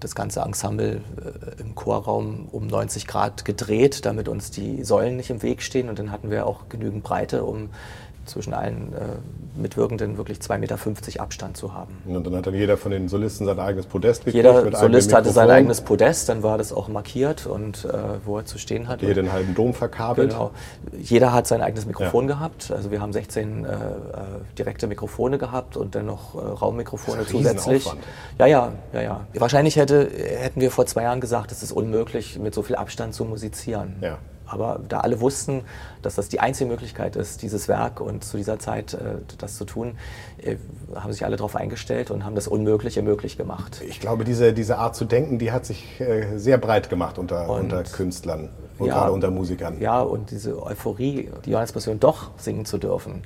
das 0.02 0.14
ganze 0.14 0.42
Ensemble 0.42 0.98
äh, 0.98 1.62
im 1.62 1.74
Chorraum 1.74 2.50
um 2.52 2.68
90 2.68 3.08
Grad 3.08 3.46
gedreht, 3.46 4.06
damit 4.06 4.28
uns 4.28 4.52
die 4.52 4.84
Säulen 4.84 5.16
nicht 5.16 5.30
im 5.30 5.42
Weg 5.42 5.62
stehen. 5.62 5.88
Und 5.88 5.98
dann 5.98 6.12
hatten 6.12 6.32
wir 6.32 6.48
auch 6.48 6.68
genügend 6.68 7.04
Breite, 7.04 7.46
um 7.46 7.70
zwischen 8.30 8.54
allen 8.54 8.94
äh, 8.94 9.60
Mitwirkenden 9.60 10.18
wirklich 10.18 10.40
2,50 10.40 10.58
Meter 10.58 11.22
Abstand 11.22 11.58
zu 11.58 11.74
haben. 11.74 11.98
Und 12.06 12.26
dann 12.26 12.36
hat 12.36 12.48
dann 12.48 12.54
jeder 12.54 12.78
von 12.78 12.92
den 12.92 13.10
Solisten 13.10 13.46
sein 13.46 13.60
eigenes 13.60 13.86
Podest 13.86 14.26
gekriegt. 14.26 14.36
Jeder 14.36 14.72
Solist 14.78 15.14
hatte 15.14 15.32
sein 15.32 15.50
eigenes 15.50 15.82
Podest, 15.82 16.30
dann 16.30 16.44
war 16.44 16.58
das 16.58 16.72
auch 16.72 16.88
markiert 16.88 17.46
und 17.46 17.86
äh, 17.86 17.90
wo 18.26 18.38
er 18.38 18.46
zu 18.46 18.58
stehen 18.58 18.88
hat. 18.88 19.02
Jeder 19.02 19.16
den 19.16 19.32
halben 19.32 19.56
Dom 19.56 19.74
verkabelt. 19.74 20.32
Genau. 20.32 20.52
Jeder 20.98 21.34
hat 21.34 21.48
sein 21.48 21.62
eigenes 21.62 21.86
Mikrofon 21.86 22.30
ja. 22.30 22.36
gehabt. 22.36 22.72
Also 22.72 22.92
wir 22.92 23.02
haben 23.02 23.14
16 23.14 23.66
äh, 23.66 23.70
äh, 23.70 23.76
direkte 24.58 24.88
Mikrofone 24.88 25.38
gehabt 25.38 25.78
und 25.78 25.96
dann 25.96 26.06
noch 26.06 26.36
äh, 26.36 26.40
Raummikrofone 26.40 27.26
zusätzlich. 27.26 27.86
Ja, 28.38 28.46
ja, 28.46 28.72
ja, 28.94 29.02
ja. 29.02 29.28
Wahrscheinlich 29.34 29.76
hätte, 29.76 30.10
hätten 30.10 30.62
wir 30.62 30.72
vor 30.72 30.86
zwei 30.86 31.04
Jahren 31.04 31.22
gesagt, 31.22 31.52
es 31.52 31.64
ist 31.64 31.72
unmöglich, 31.72 32.40
mit 32.40 32.54
so 32.54 32.62
viel 32.62 32.76
Abstand 32.76 33.14
zu 33.14 33.26
musizieren. 33.26 33.96
Ja. 34.02 34.18
Aber 34.50 34.80
da 34.88 35.02
alle 35.02 35.20
wussten, 35.22 35.64
dass 36.02 36.16
das 36.16 36.30
die 36.30 36.40
einzige 36.40 36.70
Möglichkeit 36.70 37.16
ist, 37.16 37.42
dieses 37.42 37.68
Werk 37.68 38.02
und 38.02 38.24
zu 38.24 38.38
dieser 38.38 38.60
Zeit 38.60 38.94
äh, 38.94 39.18
das 39.38 39.58
zu 39.58 39.66
tun, 39.66 39.98
äh, 40.42 40.58
haben 40.96 41.12
sich 41.12 41.26
alle 41.26 41.36
darauf 41.36 41.56
eingestellt 41.56 42.12
und 42.12 42.26
haben 42.26 42.36
das 42.36 42.48
Unmögliche 42.48 43.02
möglich 43.02 43.38
gemacht. 43.38 43.82
Ich 43.88 44.00
glaube, 44.00 44.24
diese, 44.24 44.54
diese 44.54 44.78
Art 44.78 44.96
zu 44.96 45.06
denken, 45.06 45.40
die 45.40 45.52
hat 45.52 45.66
sich 45.66 46.00
äh, 46.00 46.38
sehr 46.38 46.58
breit 46.58 46.90
gemacht 46.90 47.18
unter, 47.18 47.50
unter 47.50 47.84
Künstlern 47.84 48.50
und 48.78 48.88
ja, 48.88 48.96
gerade 48.96 49.12
unter 49.12 49.32
Musikern. 49.32 49.80
Ja, 49.80 50.02
und 50.02 50.32
diese 50.32 50.62
Euphorie, 50.62 51.30
die 51.46 51.52
Johannes-Passion 51.52 52.00
doch 52.00 52.32
singen 52.38 52.66
zu 52.66 52.78
dürfen 52.78 53.24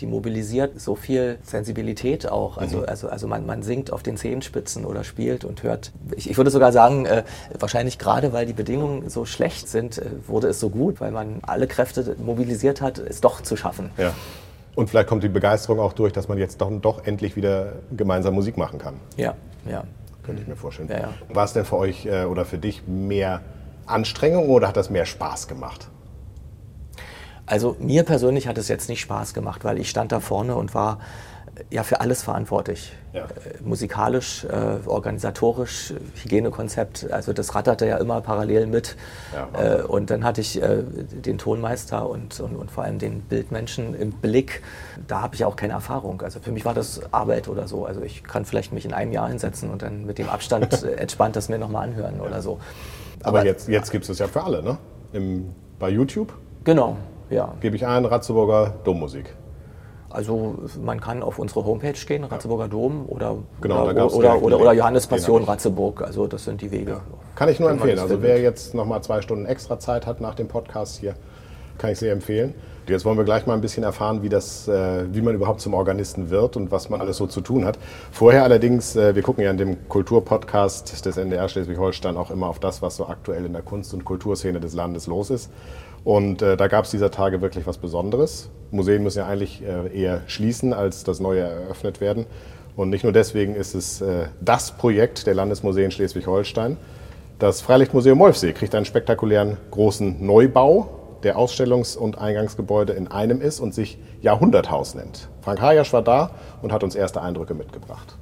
die 0.00 0.06
mobilisiert 0.06 0.80
so 0.80 0.94
viel 0.94 1.38
Sensibilität 1.42 2.30
auch. 2.30 2.58
Also, 2.58 2.78
mhm. 2.78 2.84
also, 2.86 3.08
also 3.08 3.26
man, 3.26 3.46
man 3.46 3.62
singt 3.62 3.92
auf 3.92 4.02
den 4.02 4.16
Zehenspitzen 4.16 4.84
oder 4.84 5.04
spielt 5.04 5.44
und 5.44 5.62
hört. 5.62 5.92
Ich, 6.16 6.30
ich 6.30 6.36
würde 6.36 6.50
sogar 6.50 6.72
sagen, 6.72 7.06
äh, 7.06 7.24
wahrscheinlich 7.58 7.98
gerade 7.98 8.32
weil 8.32 8.46
die 8.46 8.52
Bedingungen 8.52 9.08
so 9.08 9.24
schlecht 9.24 9.68
sind, 9.68 9.98
äh, 9.98 10.06
wurde 10.26 10.48
es 10.48 10.60
so 10.60 10.70
gut, 10.70 11.00
weil 11.00 11.10
man 11.10 11.38
alle 11.42 11.66
Kräfte 11.66 12.16
mobilisiert 12.18 12.80
hat, 12.80 12.98
es 12.98 13.20
doch 13.20 13.40
zu 13.40 13.56
schaffen. 13.56 13.90
Ja. 13.96 14.12
Und 14.74 14.90
vielleicht 14.90 15.08
kommt 15.08 15.22
die 15.22 15.28
Begeisterung 15.28 15.78
auch 15.78 15.92
durch, 15.92 16.12
dass 16.12 16.28
man 16.28 16.38
jetzt 16.38 16.60
doch, 16.60 16.70
doch 16.80 17.06
endlich 17.06 17.36
wieder 17.36 17.74
gemeinsam 17.96 18.34
Musik 18.34 18.56
machen 18.56 18.78
kann. 18.78 18.94
Ja, 19.16 19.34
ja. 19.70 19.84
Könnte 20.24 20.42
ich 20.42 20.48
mir 20.48 20.56
vorstellen. 20.56 20.88
Ja, 20.88 20.98
ja. 20.98 21.08
War 21.28 21.44
es 21.44 21.52
denn 21.52 21.64
für 21.64 21.76
euch 21.76 22.06
äh, 22.06 22.24
oder 22.24 22.44
für 22.44 22.58
dich 22.58 22.86
mehr 22.86 23.42
Anstrengung 23.86 24.48
oder 24.48 24.68
hat 24.68 24.76
das 24.76 24.90
mehr 24.90 25.04
Spaß 25.04 25.48
gemacht? 25.48 25.90
Also 27.46 27.76
mir 27.78 28.04
persönlich 28.04 28.48
hat 28.48 28.58
es 28.58 28.68
jetzt 28.68 28.88
nicht 28.88 29.00
Spaß 29.00 29.34
gemacht, 29.34 29.64
weil 29.64 29.78
ich 29.78 29.90
stand 29.90 30.12
da 30.12 30.20
vorne 30.20 30.56
und 30.56 30.74
war 30.74 30.98
ja 31.70 31.82
für 31.82 32.00
alles 32.00 32.22
verantwortlich. 32.22 32.92
Ja. 33.12 33.24
Äh, 33.24 33.62
musikalisch, 33.62 34.44
äh, 34.44 34.86
organisatorisch, 34.86 35.94
Hygienekonzept, 36.22 37.10
also 37.12 37.32
das 37.32 37.54
ratterte 37.54 37.86
ja 37.86 37.98
immer 37.98 38.20
parallel 38.20 38.66
mit. 38.66 38.96
Ja, 39.32 39.78
äh, 39.78 39.82
und 39.82 40.10
dann 40.10 40.24
hatte 40.24 40.40
ich 40.40 40.60
äh, 40.60 40.82
den 40.82 41.38
Tonmeister 41.38 42.08
und, 42.08 42.40
und, 42.40 42.56
und, 42.56 42.70
vor 42.70 42.84
allem 42.84 42.98
den 42.98 43.20
Bildmenschen 43.22 43.94
im 43.94 44.12
Blick. 44.12 44.62
Da 45.06 45.20
habe 45.20 45.34
ich 45.34 45.44
auch 45.44 45.56
keine 45.56 45.74
Erfahrung. 45.74 46.22
Also 46.22 46.40
für 46.40 46.50
mich 46.50 46.64
war 46.64 46.74
das 46.74 47.12
Arbeit 47.12 47.48
oder 47.48 47.68
so. 47.68 47.84
Also 47.84 48.02
ich 48.02 48.24
kann 48.24 48.44
vielleicht 48.44 48.72
mich 48.72 48.84
in 48.84 48.92
einem 48.92 49.12
Jahr 49.12 49.28
hinsetzen 49.28 49.70
und 49.70 49.82
dann 49.82 50.06
mit 50.06 50.18
dem 50.18 50.28
Abstand 50.28 50.82
äh, 50.84 50.94
entspannt 50.94 51.36
das 51.36 51.48
mir 51.48 51.58
nochmal 51.58 51.88
anhören 51.88 52.16
ja. 52.16 52.22
oder 52.22 52.42
so. 52.42 52.58
Aber, 53.22 53.38
Aber 53.38 53.46
jetzt, 53.46 53.68
jetzt 53.68 53.90
gibt 53.90 54.04
es 54.04 54.08
das 54.08 54.18
ja 54.18 54.26
für 54.26 54.42
alle, 54.42 54.62
ne? 54.62 54.78
Im, 55.12 55.54
bei 55.78 55.88
YouTube? 55.88 56.32
Genau, 56.64 56.96
ja. 57.34 57.54
Gebe 57.60 57.76
ich 57.76 57.86
ein, 57.86 58.04
Ratzeburger 58.04 58.74
Dommusik. 58.84 59.34
Also 60.10 60.54
man 60.80 61.00
kann 61.00 61.24
auf 61.24 61.40
unsere 61.40 61.64
Homepage 61.64 61.98
gehen, 62.06 62.22
Ratzeburger 62.22 62.68
Dom 62.68 63.04
oder, 63.08 63.36
genau, 63.60 63.88
oder, 63.88 64.14
oder, 64.14 64.42
oder, 64.42 64.60
oder, 64.60 64.72
Johannes 64.72 65.08
Passion 65.08 65.42
Ratzeburg. 65.42 66.02
Also 66.02 66.28
das 66.28 66.44
sind 66.44 66.60
die 66.62 66.70
Wege. 66.70 66.92
Ja. 66.92 67.00
Kann 67.34 67.48
ich 67.48 67.58
nur 67.58 67.68
empfehlen. 67.68 67.98
Also 67.98 68.22
wer 68.22 68.40
jetzt 68.40 68.74
noch 68.74 68.86
mal 68.86 69.02
zwei 69.02 69.22
Stunden 69.22 69.44
extra 69.44 69.80
Zeit 69.80 70.06
hat 70.06 70.20
nach 70.20 70.36
dem 70.36 70.46
Podcast 70.46 70.98
hier, 71.00 71.14
kann 71.78 71.90
ich 71.90 71.98
sehr 71.98 72.12
empfehlen. 72.12 72.54
Jetzt 72.86 73.04
wollen 73.04 73.16
wir 73.16 73.24
gleich 73.24 73.46
mal 73.46 73.54
ein 73.54 73.60
bisschen 73.60 73.82
erfahren, 73.82 74.22
wie, 74.22 74.28
das, 74.28 74.68
äh, 74.68 75.06
wie 75.10 75.22
man 75.22 75.34
überhaupt 75.34 75.60
zum 75.60 75.72
Organisten 75.72 76.28
wird 76.28 76.56
und 76.56 76.70
was 76.70 76.90
man 76.90 77.00
alles 77.00 77.16
so 77.16 77.26
zu 77.26 77.40
tun 77.40 77.64
hat. 77.64 77.78
Vorher 78.12 78.44
allerdings, 78.44 78.94
äh, 78.94 79.14
wir 79.14 79.22
gucken 79.22 79.42
ja 79.42 79.50
in 79.50 79.56
dem 79.56 79.88
Kulturpodcast 79.88 81.04
des 81.06 81.16
NDR 81.16 81.48
Schleswig-Holstein 81.48 82.16
auch 82.16 82.30
immer 82.30 82.46
auf 82.46 82.58
das, 82.58 82.82
was 82.82 82.96
so 82.96 83.06
aktuell 83.06 83.46
in 83.46 83.54
der 83.54 83.62
Kunst- 83.62 83.94
und 83.94 84.04
Kulturszene 84.04 84.60
des 84.60 84.74
Landes 84.74 85.06
los 85.06 85.30
ist. 85.30 85.50
Und 86.04 86.42
äh, 86.42 86.56
da 86.56 86.68
gab 86.68 86.84
es 86.84 86.90
dieser 86.90 87.10
Tage 87.10 87.40
wirklich 87.40 87.66
was 87.66 87.78
Besonderes. 87.78 88.50
Museen 88.70 89.02
müssen 89.02 89.18
ja 89.18 89.26
eigentlich 89.26 89.62
äh, 89.62 89.98
eher 89.98 90.22
schließen, 90.26 90.72
als 90.74 91.04
das 91.04 91.18
neue 91.18 91.40
eröffnet 91.40 92.00
werden. 92.00 92.26
Und 92.76 92.90
nicht 92.90 93.04
nur 93.04 93.12
deswegen 93.12 93.54
ist 93.54 93.74
es 93.74 94.00
äh, 94.00 94.26
das 94.40 94.72
Projekt 94.72 95.26
der 95.26 95.34
Landesmuseen 95.34 95.90
Schleswig-Holstein. 95.90 96.76
Das 97.38 97.62
Freilichtmuseum 97.62 98.18
Wolfsee 98.18 98.52
kriegt 98.52 98.74
einen 98.74 98.84
spektakulären 98.84 99.56
großen 99.70 100.24
Neubau, 100.24 101.18
der 101.22 101.38
Ausstellungs- 101.38 101.96
und 101.96 102.18
Eingangsgebäude 102.18 102.92
in 102.92 103.08
einem 103.08 103.40
ist 103.40 103.60
und 103.60 103.74
sich 103.74 103.98
Jahrhunderthaus 104.20 104.94
nennt. 104.94 105.28
Frank 105.40 105.60
Hajasch 105.60 105.92
war 105.92 106.02
da 106.02 106.32
und 106.60 106.70
hat 106.70 106.84
uns 106.84 106.94
erste 106.94 107.22
Eindrücke 107.22 107.54
mitgebracht. 107.54 108.16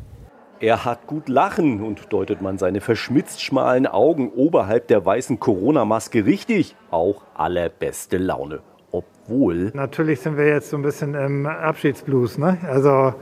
Er 0.62 0.84
hat 0.84 1.08
gut 1.08 1.28
lachen 1.28 1.82
und 1.82 2.12
deutet 2.12 2.40
man 2.40 2.56
seine 2.56 2.80
verschmitzt 2.80 3.42
schmalen 3.42 3.88
Augen 3.88 4.30
oberhalb 4.30 4.86
der 4.86 5.04
weißen 5.04 5.40
Corona-Maske 5.40 6.24
richtig, 6.24 6.76
auch 6.92 7.24
allerbeste 7.34 8.16
Laune. 8.16 8.60
Obwohl. 8.92 9.72
Natürlich 9.74 10.20
sind 10.20 10.36
wir 10.36 10.46
jetzt 10.46 10.70
so 10.70 10.76
ein 10.76 10.82
bisschen 10.82 11.16
im 11.16 11.46
Abschiedsblues, 11.46 12.38
ne? 12.38 12.58
Also 12.68 13.12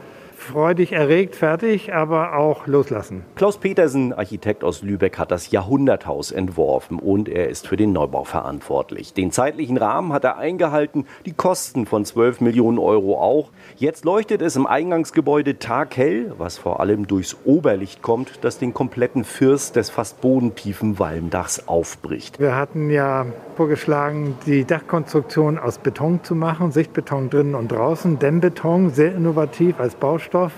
freudig 0.40 0.92
erregt, 0.92 1.36
fertig, 1.36 1.92
aber 1.92 2.36
auch 2.36 2.66
loslassen. 2.66 3.24
Klaus 3.36 3.58
Petersen, 3.58 4.12
Architekt 4.12 4.64
aus 4.64 4.82
Lübeck, 4.82 5.18
hat 5.18 5.30
das 5.30 5.50
Jahrhunderthaus 5.50 6.32
entworfen 6.32 6.98
und 6.98 7.28
er 7.28 7.48
ist 7.48 7.68
für 7.68 7.76
den 7.76 7.92
Neubau 7.92 8.24
verantwortlich. 8.24 9.12
Den 9.12 9.30
zeitlichen 9.32 9.76
Rahmen 9.76 10.12
hat 10.12 10.24
er 10.24 10.38
eingehalten, 10.38 11.06
die 11.26 11.32
Kosten 11.32 11.86
von 11.86 12.04
12 12.04 12.40
Millionen 12.40 12.78
Euro 12.78 13.20
auch. 13.20 13.50
Jetzt 13.76 14.04
leuchtet 14.04 14.40
es 14.42 14.56
im 14.56 14.66
Eingangsgebäude 14.66 15.58
taghell, 15.58 16.32
was 16.38 16.58
vor 16.58 16.80
allem 16.80 17.06
durchs 17.06 17.36
Oberlicht 17.44 18.02
kommt, 18.02 18.42
das 18.42 18.58
den 18.58 18.72
kompletten 18.72 19.24
First 19.24 19.76
des 19.76 19.90
fast 19.90 20.20
bodentiefen 20.22 20.98
Walmdachs 20.98 21.68
aufbricht. 21.68 22.40
Wir 22.40 22.56
hatten 22.56 22.90
ja 22.90 23.26
vorgeschlagen, 23.56 24.36
die 24.46 24.64
Dachkonstruktion 24.64 25.58
aus 25.58 25.78
Beton 25.78 26.24
zu 26.24 26.34
machen, 26.34 26.72
Sichtbeton 26.72 27.28
drinnen 27.28 27.54
und 27.54 27.70
draußen, 27.70 28.18
Dämmbeton, 28.18 28.90
sehr 28.90 29.14
innovativ 29.14 29.78
als 29.78 29.94
Baustoff. 29.94 30.29
Treibstoff. 30.30 30.52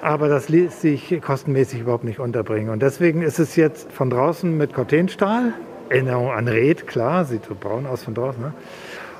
Aber 0.00 0.28
das 0.28 0.48
ließ 0.48 0.80
sich 0.80 1.20
kostenmäßig 1.20 1.80
überhaupt 1.80 2.04
nicht 2.04 2.18
unterbringen. 2.18 2.70
Und 2.70 2.82
deswegen 2.82 3.22
ist 3.22 3.38
es 3.38 3.54
jetzt 3.54 3.92
von 3.92 4.10
draußen 4.10 4.56
mit 4.56 4.74
Cortenstahl. 4.74 5.52
Erinnerung 5.90 6.30
an 6.32 6.48
Red, 6.48 6.88
klar, 6.88 7.24
sieht 7.24 7.44
so 7.44 7.54
braun 7.54 7.86
aus 7.86 8.02
von 8.02 8.14
draußen. 8.14 8.42
Ne? 8.42 8.52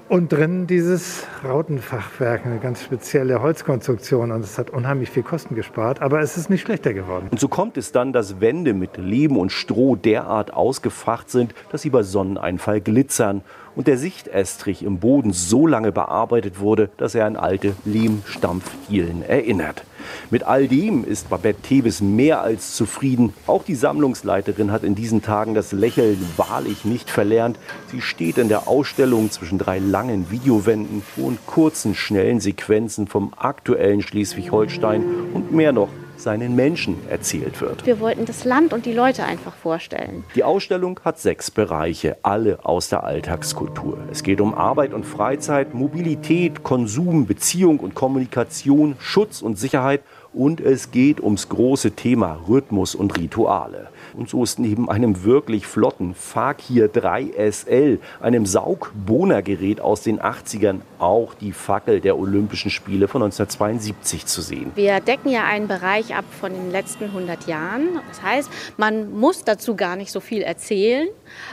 Und 0.09 0.33
drin 0.33 0.67
dieses 0.67 1.27
Rautenfachwerk, 1.45 2.45
eine 2.45 2.59
ganz 2.59 2.83
spezielle 2.83 3.41
Holzkonstruktion. 3.41 4.33
Und 4.33 4.41
es 4.41 4.59
hat 4.59 4.71
unheimlich 4.71 5.11
viel 5.11 5.23
Kosten 5.23 5.55
gespart, 5.55 6.03
aber 6.03 6.21
es 6.21 6.37
ist 6.37 6.51
nicht 6.51 6.63
schlechter 6.63 6.93
geworden. 6.93 7.29
Und 7.31 7.39
so 7.39 7.47
kommt 7.47 7.77
es 7.77 7.93
dann, 7.93 8.13
dass 8.13 8.41
Wände 8.41 8.75
mit 8.75 8.97
Lehm 8.97 9.37
und 9.37 9.53
Stroh 9.53 9.95
derart 9.95 10.53
ausgefacht 10.53 11.31
sind, 11.31 11.55
dass 11.71 11.83
sie 11.83 11.91
bei 11.91 12.03
Sonneneinfall 12.03 12.81
glitzern 12.81 13.43
und 13.77 13.87
der 13.87 13.99
Sichtestrich 13.99 14.83
im 14.83 14.99
Boden 14.99 15.33
so 15.33 15.67
lange 15.67 15.93
bearbeitet 15.93 16.61
wurde, 16.61 16.91
dass 16.97 17.15
er 17.15 17.27
an 17.27 17.37
alte 17.37 17.75
Lehmstampfdielen 17.85 19.23
erinnert. 19.23 19.85
Mit 20.31 20.45
all 20.45 20.69
dem 20.69 21.05
ist 21.05 21.31
Babette 21.31 21.63
Tebes 21.63 22.01
mehr 22.01 22.43
als 22.43 22.75
zufrieden. 22.75 23.33
Auch 23.47 23.65
die 23.65 23.75
Sammlungsleiterin 23.75 24.73
hat 24.73 24.83
in 24.83 24.95
diesen 24.95 25.23
Tagen 25.23 25.55
das 25.55 25.73
Lächeln 25.73 26.19
wahrlich 26.37 26.85
nicht 26.85 27.11
verlernt. 27.11 27.59
Sie 27.91 28.01
steht 28.01 28.39
in 28.39 28.49
der 28.49 28.69
Ausstellung 28.69 29.31
zwischen 29.31 29.59
drei 29.59 29.79
langen 29.79 30.31
Videowänden, 30.31 31.03
in 31.17 31.39
kurzen, 31.47 31.95
schnellen 31.95 32.41
Sequenzen 32.41 33.07
vom 33.07 33.33
aktuellen 33.37 34.03
Schleswig-Holstein 34.03 35.05
und 35.35 35.53
mehr 35.53 35.73
noch 35.73 35.89
seinen 36.23 36.55
Menschen 36.57 36.97
erzählt 37.09 37.61
wird. 37.61 37.85
Wir 37.85 38.01
wollten 38.01 38.25
das 38.25 38.45
Land 38.45 38.73
und 38.73 38.87
die 38.87 38.93
Leute 38.93 39.25
einfach 39.25 39.55
vorstellen. 39.55 40.25
Die 40.35 40.45
Ausstellung 40.45 41.01
hat 41.05 41.19
sechs 41.19 41.51
Bereiche, 41.51 42.17
alle 42.23 42.65
aus 42.65 42.89
der 42.89 43.05
Alltagskultur. 43.05 43.99
Es 44.11 44.23
geht 44.23 44.41
um 44.41 44.55
Arbeit 44.55 44.95
und 44.95 45.05
Freizeit, 45.05 45.75
Mobilität, 45.75 46.63
Konsum, 46.63 47.27
Beziehung 47.27 47.81
und 47.81 47.95
Kommunikation, 47.95 48.97
Schutz 48.99 49.43
und 49.43 49.59
Sicherheit 49.59 50.03
und 50.33 50.61
es 50.61 50.91
geht 50.91 51.21
ums 51.21 51.49
große 51.49 51.93
Thema 51.93 52.41
Rhythmus 52.49 52.95
und 52.95 53.19
Rituale. 53.19 53.89
Und 54.15 54.29
so 54.29 54.43
ist 54.43 54.59
neben 54.59 54.89
einem 54.89 55.25
wirklich 55.25 55.67
flotten 55.67 56.15
Fakir 56.15 56.89
3 56.89 57.33
SL, 57.51 57.99
einem 58.21 58.47
Saugbohnergerät 58.47 59.81
aus 59.81 60.03
den 60.03 60.21
80ern, 60.21 60.81
auch 60.99 61.35
die 61.35 61.53
Fackel 61.53 62.01
der 62.01 62.19
Olympischen 62.19 62.71
Spiele 62.71 63.09
von 63.09 63.23
1972 63.23 64.27
zu 64.27 64.43
sehen. 64.43 64.73
Wir 64.75 65.01
decken 65.01 65.31
ja 65.31 65.45
einen 65.45 65.69
Bereich 65.69 66.15
ab 66.15 66.25
von 66.41 66.53
den 66.53 66.71
letzten 66.71 67.05
100 67.05 67.47
Jahren. 67.47 68.01
Das 68.09 68.23
heißt, 68.23 68.51
man 68.77 69.13
muss 69.19 69.45
dazu 69.45 69.77
gar 69.77 69.97
nicht 69.97 70.13
so 70.13 70.21
viel 70.21 70.43
erzählen 70.43 71.09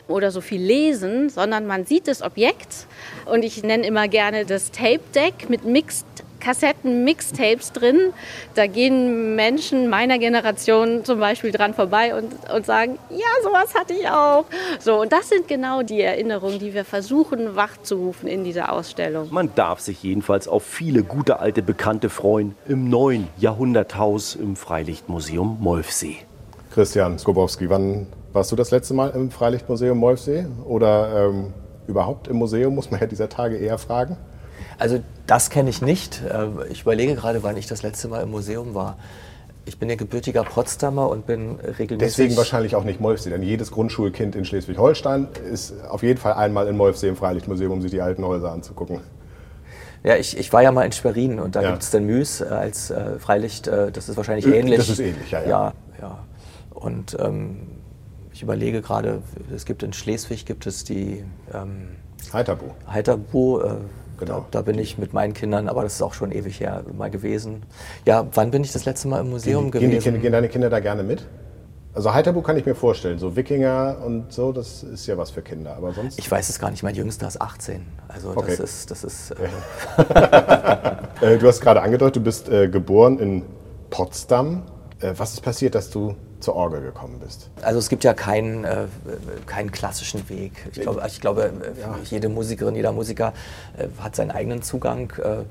oder 0.08 0.32
so 0.32 0.42
viel 0.42 0.62
lesen, 0.62 1.30
sondern 1.30 1.66
man 1.66 1.86
sieht 1.86 2.08
das 2.08 2.22
Objekt. 2.22 2.88
Und 3.26 3.44
ich 3.44 3.64
nenne 3.64 3.86
immer 3.86 4.08
gerne 4.08 4.46
das 4.46 4.72
Tape 4.72 5.02
Deck 5.14 5.50
mit 5.50 5.66
Mixed 5.66 6.06
Kassetten-Mixtapes 6.40 7.74
drin. 7.74 8.14
Da 8.56 8.68
gehen 8.68 9.36
Menschen 9.36 9.90
meiner 9.90 10.20
Generation 10.20 11.06
zum 11.06 11.20
Beispiel 11.20 11.52
dran 11.52 11.74
vorbei 11.74 12.16
und, 12.16 12.34
und 12.54 12.66
sagen, 12.66 12.98
ja, 13.10 13.28
sowas 13.44 13.74
hatte 13.76 13.94
ich 13.94 14.08
auch. 14.08 14.46
So, 14.80 15.02
und 15.02 15.12
das 15.12 15.30
sind 15.30 15.48
genau 15.48 15.84
die 15.84 16.02
Erinnerungen, 16.02 16.60
die 16.60 16.74
wir 16.74 16.86
versuchen 16.86 17.56
wachzurufen 17.56 18.28
in 18.28 18.44
dieser 18.44 18.72
Ausstellung. 18.72 19.28
Man 19.32 19.54
darf 19.56 19.80
sich 19.80 20.02
jedenfalls 20.04 20.48
auf 20.48 20.64
viele 20.64 21.04
gute 21.04 21.40
alte 21.40 21.62
Bekannte 21.62 22.10
freuen 22.10 22.56
im 22.68 22.90
neuen 22.90 23.28
Jahrhunderthaus 23.38 24.36
im 24.36 24.56
Freilichtmuseum 24.56 25.58
Molfsee. 25.60 26.18
Christian 26.72 27.18
Skobowski, 27.18 27.70
wann 27.70 28.08
warst 28.32 28.52
du 28.52 28.56
das 28.56 28.72
letzte 28.72 28.94
Mal 28.94 29.10
im 29.10 29.32
Freilichtmuseum 29.32 29.98
Molfsee? 29.98 30.46
Oder 30.66 31.30
ähm, 31.30 31.54
überhaupt 31.88 32.28
im 32.28 32.38
Museum, 32.38 32.76
muss 32.76 32.92
man 32.92 33.00
ja 33.00 33.08
dieser 33.08 33.30
Tage 33.30 33.58
eher 33.58 33.78
fragen? 33.78 34.18
Also 34.80 35.02
das 35.28 35.50
kenne 35.50 35.70
ich 35.70 35.82
nicht. 35.82 36.24
Äh, 36.24 36.48
ich 36.72 36.82
überlege 36.82 37.16
gerade, 37.16 37.44
wann 37.44 37.58
ich 37.58 37.68
das 37.68 37.84
letzte 37.84 38.08
Mal 38.08 38.24
im 38.24 38.32
Museum 38.32 38.74
war. 38.74 38.98
Ich 39.66 39.78
bin 39.78 39.90
ja 39.90 39.96
gebürtiger 39.96 40.44
Potsdamer 40.44 41.10
und 41.10 41.28
bin 41.28 41.60
regelmäßig. 41.60 41.98
Deswegen 42.00 42.38
wahrscheinlich 42.38 42.76
auch 42.76 42.86
nicht 42.86 43.00
Molfsee, 43.00 43.30
denn 43.30 43.44
jedes 43.44 43.72
Grundschulkind 43.72 44.36
in 44.36 44.46
Schleswig-Holstein 44.46 45.28
ist 45.52 45.74
auf 45.88 46.02
jeden 46.02 46.18
Fall 46.18 46.34
einmal 46.34 46.68
in 46.68 46.76
Molfsee 46.76 47.10
im 47.10 47.16
Freilichtmuseum, 47.16 47.74
um 47.74 47.82
sich 47.82 47.92
die 47.92 48.02
alten 48.02 48.26
Häuser 48.26 48.52
anzugucken. 48.52 49.02
Ja, 50.04 50.16
ich, 50.16 50.38
ich 50.38 50.52
war 50.54 50.64
ja 50.64 50.72
mal 50.72 50.86
in 50.86 50.92
Schwerin 50.94 51.40
und 51.40 51.56
da 51.56 51.62
ja. 51.62 51.72
gibt 51.72 51.84
es 51.84 51.92
den 51.92 52.06
Müs 52.06 52.42
als 52.42 52.90
äh, 52.90 53.20
Freilicht, 53.20 53.68
äh, 53.68 53.92
das 53.92 54.08
ist 54.08 54.16
wahrscheinlich 54.16 54.48
ähnlich. 54.48 54.78
Das 54.78 54.90
ist 54.90 55.00
ähnlich, 55.00 55.30
ja. 55.30 55.42
Ja, 55.42 55.48
ja. 55.48 55.74
ja. 56.02 56.20
Und 56.74 57.18
ähm, 57.20 57.68
ich 58.32 58.42
überlege 58.42 58.82
gerade, 58.82 59.22
es 59.54 59.66
gibt 59.66 59.84
in 59.84 59.92
Schleswig 59.92 60.46
gibt 60.46 60.66
es 60.66 60.86
die 60.86 61.26
ähm, 61.54 61.98
Heiterbu. 62.32 62.68
Heiterbu, 62.90 63.60
äh, 63.60 63.76
Genau. 64.20 64.46
Da, 64.52 64.60
da, 64.60 64.62
bin 64.62 64.78
ich 64.78 64.98
mit 64.98 65.14
meinen 65.14 65.34
Kindern, 65.34 65.70
aber 65.70 65.84
das 65.84 65.96
ist 65.96 66.02
auch 66.02 66.14
schon 66.14 66.32
ewig 66.32 66.60
her 66.60 66.84
mal 66.98 67.10
gewesen. 67.10 67.64
Ja, 68.06 68.28
wann 68.34 68.52
bin 68.52 68.64
ich 68.64 68.72
das 68.72 68.86
letzte 68.86 69.08
Mal 69.08 69.22
im 69.22 69.30
Museum 69.30 69.72
gehen, 69.72 69.90
gewesen? 69.90 70.14
Gehen, 70.14 70.22
gehen 70.22 70.32
deine 70.32 70.50
Kinder 70.50 70.70
da 70.70 70.80
gerne 70.80 71.04
mit? 71.04 71.26
Also 71.94 72.14
Heiterbuch 72.14 72.44
kann 72.44 72.56
ich 72.56 72.66
mir 72.66 72.76
vorstellen, 72.76 73.18
so 73.18 73.36
Wikinger 73.36 73.98
und 74.06 74.32
so, 74.32 74.52
das 74.52 74.84
ist 74.84 75.08
ja 75.08 75.18
was 75.18 75.32
für 75.32 75.42
Kinder. 75.42 75.76
Aber 75.76 75.92
sonst? 75.92 76.20
Ich 76.20 76.30
weiß 76.30 76.48
es 76.50 76.60
gar 76.60 76.70
nicht, 76.70 76.84
mein 76.84 76.96
Jüngster 76.96 77.28
ist 77.28 77.42
18. 77.42 77.86
Also 78.08 78.30
okay. 78.36 78.56
das 78.58 78.60
ist. 78.60 78.92
Das 78.92 79.04
ist 79.04 79.32
äh 79.32 79.48
äh, 81.36 81.38
du 81.38 81.48
hast 81.48 81.62
gerade 81.62 81.82
angedeutet, 81.82 82.18
du 82.18 82.22
bist 82.22 82.48
äh, 82.48 82.68
geboren 82.70 83.20
in 83.20 83.44
Potsdam. 83.90 84.64
Äh, 85.00 85.14
was 85.18 85.34
ist 85.34 85.42
passiert, 85.42 85.74
dass 85.76 85.90
du 85.90 86.16
zur 86.40 86.56
Orgel 86.56 86.82
gekommen 86.82 87.20
bist? 87.20 87.50
Also 87.62 87.80
es 87.80 87.90
gibt 87.90 88.04
ja 88.04 88.14
keinen, 88.14 88.64
äh, 88.64 88.86
keinen 89.46 89.72
klassischen 89.72 90.28
Weg. 90.30 90.54
Ich 90.74 90.82
glaube, 90.82 91.04
ich 91.08 91.22
glaube 91.22 91.52
äh, 91.78 91.82
ja. 91.82 91.96
jede 92.06 92.30
Musikerin, 92.30 92.76
jeder 92.76 92.92
Musiker 92.92 93.34
äh, 93.78 93.88
hat 94.02 94.16
seinen 94.16 94.32
eigenen 94.32 94.62
Zugang. 94.62 95.12
Äh, 95.18 95.44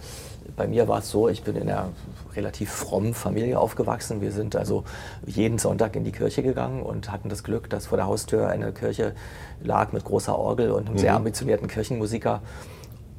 bei 0.56 0.66
mir 0.66 0.88
war 0.88 1.00
es 1.00 1.10
so, 1.10 1.28
ich 1.28 1.42
bin 1.42 1.56
in 1.56 1.68
einer 1.68 1.90
relativ 2.34 2.70
frommen 2.70 3.14
Familie 3.14 3.58
aufgewachsen. 3.58 4.20
Wir 4.20 4.32
sind 4.32 4.56
also 4.56 4.84
jeden 5.26 5.58
Sonntag 5.58 5.94
in 5.96 6.04
die 6.04 6.12
Kirche 6.12 6.42
gegangen 6.42 6.82
und 6.82 7.12
hatten 7.12 7.28
das 7.28 7.44
Glück, 7.44 7.68
dass 7.70 7.86
vor 7.86 7.98
der 7.98 8.06
Haustür 8.06 8.48
eine 8.48 8.72
Kirche 8.72 9.14
lag 9.62 9.92
mit 9.92 10.04
großer 10.04 10.38
Orgel 10.38 10.70
und 10.70 10.86
einem 10.86 10.94
mhm. 10.94 10.98
sehr 10.98 11.14
ambitionierten 11.14 11.68
Kirchenmusiker. 11.68 12.40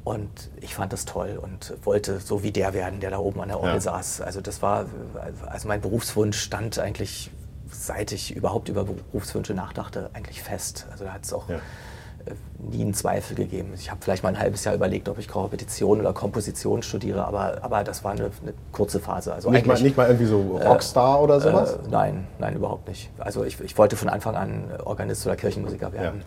Und 0.02 0.30
ich 0.60 0.74
fand 0.74 0.92
das 0.92 1.04
toll 1.04 1.38
und 1.40 1.74
wollte 1.84 2.20
so 2.20 2.42
wie 2.42 2.52
der 2.52 2.72
werden, 2.72 3.00
der 3.00 3.10
da 3.10 3.18
oben 3.18 3.40
an 3.40 3.48
der 3.48 3.58
Orgel 3.58 3.74
ja. 3.74 3.80
saß. 3.80 4.22
Also 4.22 4.40
das 4.40 4.62
war, 4.62 4.86
also 5.46 5.68
mein 5.68 5.80
Berufswunsch 5.80 6.38
stand 6.38 6.78
eigentlich 6.78 7.30
seit 7.72 8.12
ich 8.12 8.34
überhaupt 8.34 8.68
über 8.68 8.84
Berufswünsche 8.84 9.54
nachdachte, 9.54 10.10
eigentlich 10.12 10.42
fest. 10.42 10.86
Also 10.90 11.04
da 11.04 11.12
hat 11.12 11.24
es 11.24 11.32
auch 11.32 11.48
ja. 11.48 11.56
Äh, 12.26 12.32
nie 12.58 12.82
einen 12.82 12.94
Zweifel 12.94 13.34
gegeben. 13.34 13.72
Ich 13.74 13.90
habe 13.90 14.00
vielleicht 14.02 14.22
mal 14.22 14.28
ein 14.28 14.38
halbes 14.38 14.64
Jahr 14.64 14.74
überlegt, 14.74 15.08
ob 15.08 15.18
ich 15.18 15.26
Kompetition 15.28 16.00
oder 16.00 16.12
Komposition 16.12 16.82
studiere, 16.82 17.24
aber, 17.24 17.58
aber 17.62 17.82
das 17.84 18.04
war 18.04 18.12
eine, 18.12 18.24
eine 18.42 18.52
kurze 18.72 19.00
Phase. 19.00 19.32
Also 19.32 19.50
nicht, 19.50 19.66
mal, 19.66 19.80
nicht 19.80 19.96
mal 19.96 20.06
irgendwie 20.06 20.26
so 20.26 20.58
äh, 20.58 20.66
Rockstar 20.66 21.18
äh, 21.18 21.22
oder 21.22 21.40
sowas? 21.40 21.74
Äh, 21.74 21.90
nein, 21.90 22.26
nein, 22.38 22.54
überhaupt 22.56 22.88
nicht. 22.88 23.10
Also 23.18 23.44
ich, 23.44 23.58
ich 23.60 23.78
wollte 23.78 23.96
von 23.96 24.10
Anfang 24.10 24.36
an 24.36 24.64
Organist 24.84 25.26
oder 25.26 25.36
Kirchenmusiker 25.36 25.92
werden. 25.92 26.20
Ja. 26.20 26.26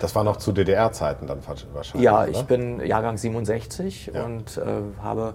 Das 0.00 0.14
war 0.14 0.24
noch 0.24 0.36
zu 0.36 0.52
DDR-Zeiten 0.52 1.26
dann 1.26 1.38
wahrscheinlich. 1.46 2.04
Ja, 2.04 2.22
oder? 2.22 2.28
ich 2.28 2.42
bin 2.42 2.84
Jahrgang 2.84 3.16
67 3.16 4.10
ja. 4.14 4.24
und 4.24 4.58
äh, 4.58 4.62
habe 5.02 5.34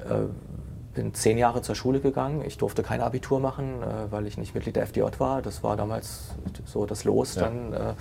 äh, 0.00 0.26
bin 0.96 1.14
zehn 1.14 1.38
Jahre 1.38 1.62
zur 1.62 1.76
Schule 1.76 2.00
gegangen. 2.00 2.42
Ich 2.44 2.58
durfte 2.58 2.82
kein 2.82 3.00
Abitur 3.00 3.38
machen, 3.38 3.82
äh, 3.82 4.10
weil 4.10 4.26
ich 4.26 4.36
nicht 4.36 4.54
Mitglied 4.54 4.74
der 4.74 4.82
FDJ 4.82 5.04
war. 5.18 5.42
Das 5.42 5.62
war 5.62 5.76
damals 5.76 6.30
so 6.64 6.86
das 6.86 7.04
Los 7.04 7.36
ja. 7.36 7.42
dann. 7.42 7.72
Äh, 7.72 7.94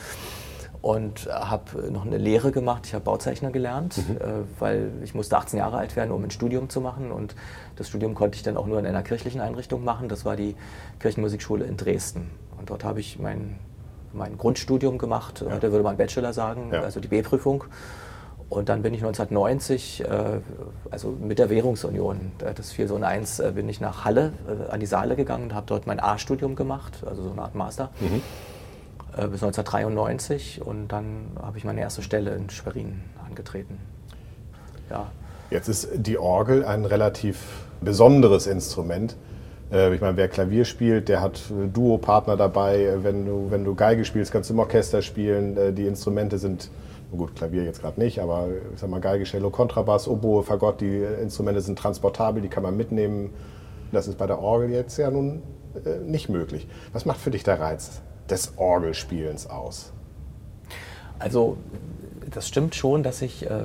und 0.82 1.28
habe 1.32 1.92
noch 1.92 2.06
eine 2.06 2.20
Lehre 2.20 2.52
gemacht. 2.52 2.86
Ich 2.86 2.94
habe 2.94 3.04
Bauzeichner 3.04 3.50
gelernt, 3.50 3.98
mhm. 3.98 4.18
äh, 4.18 4.22
weil 4.60 4.92
ich 5.04 5.16
musste 5.16 5.36
18 5.36 5.58
Jahre 5.58 5.78
alt 5.78 5.96
werden, 5.96 6.12
um 6.12 6.24
ein 6.24 6.30
Studium 6.30 6.70
zu 6.70 6.80
machen. 6.80 7.12
Und 7.12 7.36
das 7.76 7.90
Studium 7.90 8.14
konnte 8.14 8.36
ich 8.36 8.44
dann 8.44 8.56
auch 8.56 8.68
nur 8.68 8.78
in 8.78 8.86
einer 8.86 9.02
kirchlichen 9.02 9.42
Einrichtung 9.42 9.84
machen. 9.84 10.10
Das 10.10 10.26
war 10.26 10.36
die 10.36 10.56
Kirchenmusikschule 11.00 11.66
in 11.66 11.76
Dresden. 11.76 12.30
Und 12.60 12.70
dort 12.70 12.84
habe 12.84 13.00
ich 13.00 13.18
mein, 13.18 13.58
mein 14.14 14.38
Grundstudium 14.38 15.00
gemacht. 15.00 15.44
Ja. 15.44 15.56
Heute 15.56 15.72
würde 15.72 15.84
man 15.84 15.98
Bachelor 15.98 16.34
sagen, 16.34 16.70
ja. 16.72 16.82
also 16.82 17.00
die 17.00 17.08
B-Prüfung. 17.08 17.64
Und 18.56 18.70
dann 18.70 18.82
bin 18.82 18.94
ich 18.94 19.02
1990, 19.02 20.06
äh, 20.06 20.08
also 20.90 21.10
mit 21.10 21.40
der 21.40 21.50
Währungsunion, 21.50 22.32
äh, 22.40 22.54
das 22.54 22.72
401, 22.72 23.40
äh, 23.40 23.52
bin 23.54 23.68
ich 23.68 23.82
nach 23.82 24.06
Halle 24.06 24.32
an 24.70 24.80
die 24.80 24.86
Saale 24.86 25.18
gegangen 25.18 25.46
und 25.46 25.54
habe 25.54 25.66
dort 25.68 25.88
mein 25.88 26.00
A-Studium 26.00 26.56
gemacht, 26.56 27.04
also 27.06 27.24
so 27.24 27.32
eine 27.32 27.42
Art 27.42 27.56
Master, 27.56 27.90
mhm. 28.00 28.22
Bis 29.32 29.42
1993. 29.44 30.62
Und 30.62 30.90
dann 30.90 31.28
habe 31.42 31.58
ich 31.58 31.64
meine 31.64 31.80
erste 31.80 32.02
Stelle 32.02 32.36
in 32.36 32.50
Schwerin 32.50 33.02
angetreten. 33.26 33.78
Ja. 34.90 35.10
Jetzt 35.50 35.70
ist 35.70 35.88
die 35.96 36.18
Orgel 36.18 36.66
ein 36.66 36.84
relativ 36.84 37.38
besonderes 37.80 38.46
Instrument. 38.46 39.16
Ich 39.70 40.02
meine, 40.02 40.18
wer 40.18 40.28
Klavier 40.28 40.66
spielt, 40.66 41.08
der 41.08 41.22
hat 41.22 41.40
Duopartner 41.74 42.36
dabei. 42.36 42.98
Wenn 43.04 43.26
du, 43.26 43.48
wenn 43.52 43.64
du 43.64 43.74
Geige 43.74 44.04
spielst, 44.04 44.34
kannst 44.34 44.50
du 44.50 44.54
im 44.54 44.60
Orchester 44.60 45.02
spielen. 45.02 45.76
Die 45.76 45.88
Instrumente 45.88 46.38
sind 46.38 46.70
gut, 47.16 47.36
Klavier 47.36 47.64
jetzt 47.64 47.82
gerade 47.82 48.00
nicht, 48.00 48.20
aber 48.20 48.48
ich 48.74 48.80
sag 48.80 48.90
mal 48.90 49.02
Geige, 49.02 49.24
Cello, 49.26 49.50
Kontrabass, 49.50 50.08
Oboe, 50.08 50.44
Fagott, 50.44 50.82
die 50.82 51.04
Instrumente 51.22 51.62
sind 51.62 51.78
transportabel, 51.78 52.42
die 52.42 52.50
kann 52.50 52.64
man 52.64 52.76
mitnehmen. 52.78 53.32
Das 53.92 54.08
ist 54.08 54.18
bei 54.18 54.28
der 54.28 54.40
Orgel 54.40 54.72
jetzt 54.72 54.98
ja 54.98 55.10
nun 55.12 55.42
äh, 55.86 56.00
nicht 56.00 56.30
möglich. 56.30 56.68
Was 56.94 57.06
macht 57.06 57.20
für 57.20 57.32
dich 57.32 57.44
der 57.44 57.60
Reiz 57.60 58.02
des 58.30 58.54
Orgelspielens 58.58 59.50
aus? 59.50 59.94
Also 61.20 61.58
das 62.32 62.48
stimmt 62.48 62.76
schon, 62.76 63.04
dass 63.04 63.22
ich 63.22 63.50
äh, 63.50 63.64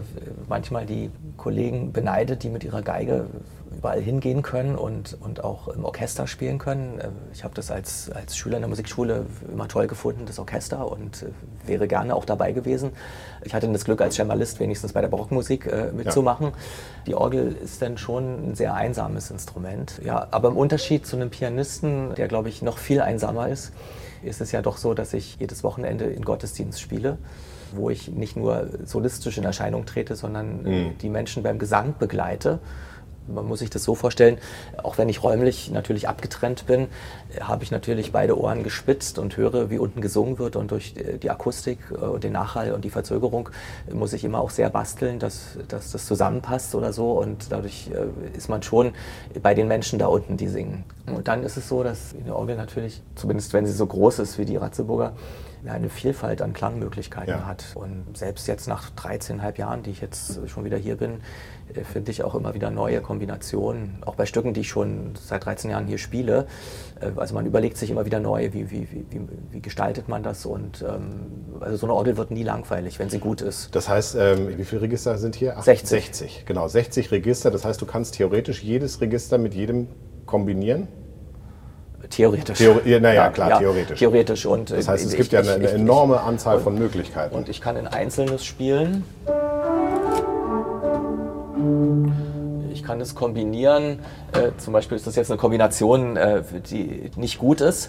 manchmal 0.48 0.86
die 0.86 1.10
Kollegen 1.36 1.92
beneide, 1.92 2.36
die 2.36 2.48
mit 2.48 2.64
ihrer 2.64 2.82
Geige 2.82 3.26
überall 3.80 4.02
hingehen 4.02 4.42
können 4.42 4.76
und, 4.76 5.16
und 5.20 5.42
auch 5.42 5.68
im 5.68 5.86
Orchester 5.86 6.26
spielen 6.26 6.58
können. 6.58 7.00
Äh, 7.00 7.08
ich 7.32 7.44
habe 7.44 7.54
das 7.54 7.70
als, 7.70 8.10
als 8.10 8.36
Schüler 8.36 8.56
in 8.56 8.62
der 8.62 8.68
Musikschule 8.68 9.24
immer 9.50 9.68
toll 9.68 9.86
gefunden, 9.86 10.26
das 10.26 10.38
Orchester, 10.38 10.92
und 10.92 11.22
äh, 11.22 11.28
wäre 11.66 11.88
gerne 11.88 12.14
auch 12.14 12.26
dabei 12.26 12.52
gewesen. 12.52 12.90
Ich 13.42 13.54
hatte 13.54 13.66
das 13.72 13.86
Glück, 13.86 14.02
als 14.02 14.16
Cembalist 14.16 14.60
wenigstens 14.60 14.92
bei 14.92 15.00
der 15.00 15.08
Barockmusik 15.08 15.64
äh, 15.64 15.92
mitzumachen. 15.92 16.48
Ja. 16.48 16.52
Die 17.06 17.14
Orgel 17.14 17.52
ist 17.52 17.80
dann 17.80 17.96
schon 17.96 18.50
ein 18.50 18.54
sehr 18.54 18.74
einsames 18.74 19.30
Instrument. 19.30 19.98
Ja, 20.04 20.28
aber 20.30 20.48
im 20.48 20.58
Unterschied 20.58 21.06
zu 21.06 21.16
einem 21.16 21.30
Pianisten, 21.30 22.14
der, 22.16 22.28
glaube 22.28 22.50
ich, 22.50 22.60
noch 22.60 22.76
viel 22.76 23.00
einsamer 23.00 23.48
ist, 23.48 23.72
ist 24.22 24.42
es 24.42 24.52
ja 24.52 24.60
doch 24.60 24.76
so, 24.76 24.92
dass 24.92 25.14
ich 25.14 25.36
jedes 25.40 25.64
Wochenende 25.64 26.04
in 26.04 26.22
Gottesdienst 26.22 26.80
spiele 26.80 27.16
wo 27.72 27.88
ich 27.88 28.08
nicht 28.08 28.36
nur 28.36 28.68
solistisch 28.84 29.38
in 29.38 29.44
Erscheinung 29.44 29.86
trete, 29.86 30.16
sondern 30.16 30.64
mhm. 30.64 30.98
die 30.98 31.08
Menschen 31.08 31.44
beim 31.44 31.60
Gesang 31.60 31.94
begleite 32.00 32.58
man 33.34 33.46
muss 33.46 33.60
sich 33.60 33.70
das 33.70 33.84
so 33.84 33.94
vorstellen, 33.94 34.38
auch 34.82 34.98
wenn 34.98 35.08
ich 35.08 35.22
räumlich 35.22 35.70
natürlich 35.70 36.08
abgetrennt 36.08 36.66
bin, 36.66 36.88
habe 37.40 37.64
ich 37.64 37.70
natürlich 37.70 38.12
beide 38.12 38.38
Ohren 38.38 38.62
gespitzt 38.62 39.18
und 39.18 39.36
höre, 39.36 39.70
wie 39.70 39.78
unten 39.78 40.00
gesungen 40.00 40.38
wird 40.38 40.56
und 40.56 40.70
durch 40.70 40.94
die 41.22 41.30
Akustik 41.30 41.78
äh, 41.90 42.04
und 42.04 42.24
den 42.24 42.32
Nachhall 42.32 42.72
und 42.72 42.84
die 42.84 42.90
Verzögerung 42.90 43.50
muss 43.92 44.12
ich 44.12 44.24
immer 44.24 44.40
auch 44.40 44.50
sehr 44.50 44.70
basteln, 44.70 45.18
dass, 45.18 45.58
dass 45.68 45.92
das 45.92 46.06
zusammenpasst 46.06 46.74
oder 46.74 46.92
so 46.92 47.12
und 47.12 47.46
dadurch 47.50 47.90
äh, 47.92 48.36
ist 48.36 48.48
man 48.48 48.62
schon 48.62 48.92
bei 49.42 49.54
den 49.54 49.68
Menschen 49.68 49.98
da 49.98 50.06
unten, 50.06 50.36
die 50.36 50.48
singen. 50.48 50.84
Und 51.06 51.28
dann 51.28 51.42
ist 51.42 51.56
es 51.56 51.68
so, 51.68 51.82
dass 51.82 52.14
eine 52.22 52.34
Orgel 52.34 52.56
natürlich, 52.56 53.02
zumindest 53.14 53.52
wenn 53.52 53.66
sie 53.66 53.72
so 53.72 53.86
groß 53.86 54.20
ist 54.20 54.38
wie 54.38 54.44
die 54.44 54.56
Ratzeburger, 54.56 55.12
eine 55.66 55.88
Vielfalt 55.88 56.42
an 56.42 56.52
Klangmöglichkeiten 56.52 57.34
ja. 57.34 57.46
hat. 57.46 57.64
Und 57.74 58.16
selbst 58.16 58.46
jetzt 58.48 58.68
nach 58.68 58.90
13,5 58.90 59.58
Jahren, 59.58 59.82
die 59.82 59.90
ich 59.90 60.00
jetzt 60.00 60.48
schon 60.48 60.64
wieder 60.64 60.76
hier 60.76 60.96
bin, 60.96 61.20
äh, 61.74 61.84
finde 61.84 62.10
ich 62.10 62.22
auch 62.22 62.34
immer 62.34 62.54
wieder 62.54 62.70
neue 62.70 63.00
Kombinationen, 63.00 63.98
auch 64.06 64.14
bei 64.14 64.26
Stücken, 64.26 64.54
die 64.54 64.60
ich 64.60 64.68
schon 64.68 65.14
seit 65.14 65.44
13 65.44 65.70
Jahren 65.70 65.86
hier 65.86 65.98
spiele. 65.98 66.46
Äh, 67.00 67.10
also 67.16 67.34
man 67.34 67.46
überlegt 67.46 67.76
sich 67.76 67.90
immer 67.90 68.06
wieder 68.06 68.20
neu, 68.20 68.52
wie, 68.52 68.70
wie, 68.70 68.88
wie, 68.90 69.06
wie 69.50 69.60
gestaltet 69.60 70.08
man 70.08 70.22
das 70.22 70.46
und 70.46 70.82
ähm, 70.82 71.60
also 71.60 71.76
so 71.76 71.86
eine 71.86 71.94
Orgel 71.94 72.16
wird 72.16 72.30
nie 72.30 72.42
langweilig, 72.42 72.98
wenn 72.98 73.10
sie 73.10 73.18
gut 73.18 73.40
ist. 73.40 73.74
Das 73.74 73.88
heißt, 73.88 74.16
ähm, 74.18 74.56
wie 74.56 74.64
viele 74.64 74.82
Register 74.82 75.18
sind 75.18 75.34
hier? 75.34 75.54
Ach, 75.56 75.62
60. 75.62 76.04
60, 76.06 76.44
genau, 76.46 76.68
60 76.68 77.10
Register. 77.10 77.50
Das 77.50 77.64
heißt, 77.64 77.80
du 77.80 77.86
kannst 77.86 78.14
theoretisch 78.14 78.62
jedes 78.62 79.00
Register 79.00 79.38
mit 79.38 79.54
jedem 79.54 79.88
kombinieren? 80.30 80.88
Theoretisch. 82.10 82.58
Theori 82.58 83.00
naja, 83.00 83.30
klar, 83.30 83.50
ja, 83.50 83.58
theoretisch. 83.58 83.98
Theoretisch. 83.98 84.46
Und, 84.46 84.70
das 84.70 84.88
heißt, 84.88 85.06
es 85.06 85.12
ich, 85.12 85.18
gibt 85.18 85.32
ja 85.32 85.40
eine, 85.40 85.52
eine 85.52 85.70
enorme 85.70 86.20
Anzahl 86.20 86.58
von 86.58 86.76
Möglichkeiten. 86.76 87.34
Und 87.34 87.48
ich 87.48 87.60
kann 87.60 87.76
in 87.76 87.86
Einzelnes 87.86 88.44
spielen 88.44 89.04
kann 92.90 93.00
es 93.00 93.14
kombinieren. 93.14 94.00
Äh, 94.32 94.50
zum 94.58 94.72
Beispiel 94.72 94.96
ist 94.96 95.06
das 95.06 95.14
jetzt 95.14 95.30
eine 95.30 95.38
Kombination, 95.38 96.16
äh, 96.16 96.42
die 96.68 97.08
nicht 97.14 97.38
gut 97.38 97.60
ist, 97.60 97.88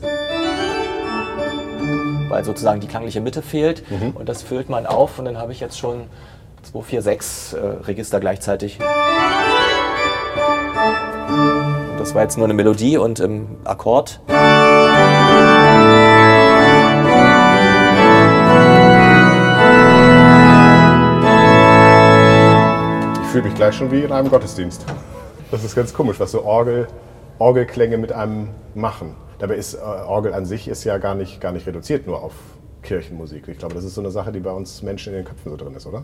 weil 2.29 2.43
sozusagen 2.43 2.81
die 2.81 2.88
klangliche 2.88 3.19
Mitte 3.19 3.41
fehlt. 3.41 3.89
Mhm. 3.89 4.12
Und 4.12 4.29
das 4.29 4.43
füllt 4.43 4.69
man 4.69 4.86
auf 4.86 5.17
und 5.17 5.25
dann 5.25 5.39
habe 5.39 5.53
ich 5.53 5.60
jetzt 5.60 5.79
schon 5.79 6.03
2, 6.71 6.81
4, 6.84 7.01
6 7.01 7.55
Register 7.88 8.19
gleichzeitig. 8.19 8.77
Das 12.01 12.15
war 12.15 12.23
jetzt 12.23 12.35
nur 12.35 12.45
eine 12.45 12.55
Melodie 12.55 12.97
und 12.97 13.19
im 13.19 13.57
Akkord. 13.63 14.19
fühle 23.31 23.43
mich 23.43 23.53
gleich 23.53 23.75
schon 23.75 23.91
wie 23.91 24.01
in 24.01 24.11
einem 24.11 24.31
Gottesdienst. 24.31 24.83
Das 25.51 25.63
ist 25.63 25.75
ganz 25.75 25.93
komisch, 25.93 26.19
was 26.19 26.31
so 26.31 26.43
Orgel, 26.43 26.87
Orgelklänge 27.37 27.99
mit 27.99 28.11
einem 28.11 28.49
machen. 28.73 29.15
Dabei 29.37 29.57
ist 29.57 29.75
äh, 29.75 29.77
Orgel 29.77 30.33
an 30.33 30.47
sich 30.47 30.67
ist 30.67 30.83
ja 30.83 30.97
gar 30.97 31.13
nicht, 31.13 31.39
gar 31.39 31.51
nicht 31.51 31.67
reduziert 31.67 32.07
nur 32.07 32.23
auf 32.23 32.33
Kirchenmusik. 32.81 33.47
Ich 33.47 33.59
glaube, 33.59 33.75
das 33.75 33.83
ist 33.83 33.93
so 33.93 34.01
eine 34.01 34.09
Sache, 34.09 34.31
die 34.31 34.39
bei 34.39 34.51
uns 34.51 34.81
Menschen 34.81 35.13
in 35.13 35.19
den 35.19 35.25
Köpfen 35.25 35.51
so 35.51 35.55
drin 35.55 35.75
ist, 35.75 35.85
oder? 35.85 36.03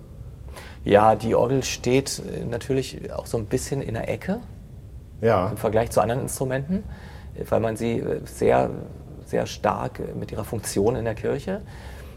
Ja, 0.85 1.15
die 1.15 1.33
Orgel 1.33 1.63
steht 1.63 2.21
äh, 2.39 2.45
natürlich 2.45 3.11
auch 3.11 3.25
so 3.25 3.39
ein 3.39 3.47
bisschen 3.47 3.81
in 3.81 3.95
der 3.95 4.07
Ecke 4.07 4.41
ja. 5.21 5.49
im 5.49 5.57
Vergleich 5.57 5.91
zu 5.91 6.01
anderen 6.01 6.21
Instrumenten, 6.21 6.83
weil 7.49 7.59
man 7.59 7.77
sie 7.77 7.99
äh, 7.99 8.21
sehr, 8.25 8.69
sehr 9.25 9.45
stark 9.45 10.01
mit 10.15 10.31
ihrer 10.31 10.45
Funktion 10.45 10.95
in 10.95 11.05
der 11.05 11.15
Kirche 11.15 11.61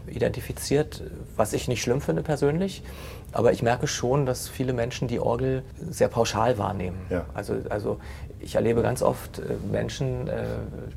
identifiziert, 0.07 1.03
was 1.35 1.53
ich 1.53 1.67
nicht 1.67 1.81
schlimm 1.81 2.01
finde 2.01 2.23
persönlich. 2.23 2.83
Aber 3.31 3.51
ich 3.53 3.61
merke 3.61 3.87
schon, 3.87 4.25
dass 4.25 4.49
viele 4.49 4.73
Menschen 4.73 5.07
die 5.07 5.19
Orgel 5.19 5.63
sehr 5.89 6.07
pauschal 6.07 6.57
wahrnehmen. 6.57 6.97
Ja. 7.09 7.25
Also, 7.33 7.57
also 7.69 7.99
ich 8.43 8.55
erlebe 8.55 8.81
ganz 8.81 9.01
oft 9.01 9.39
äh, 9.39 9.43
Menschen, 9.71 10.27
äh, 10.27 10.43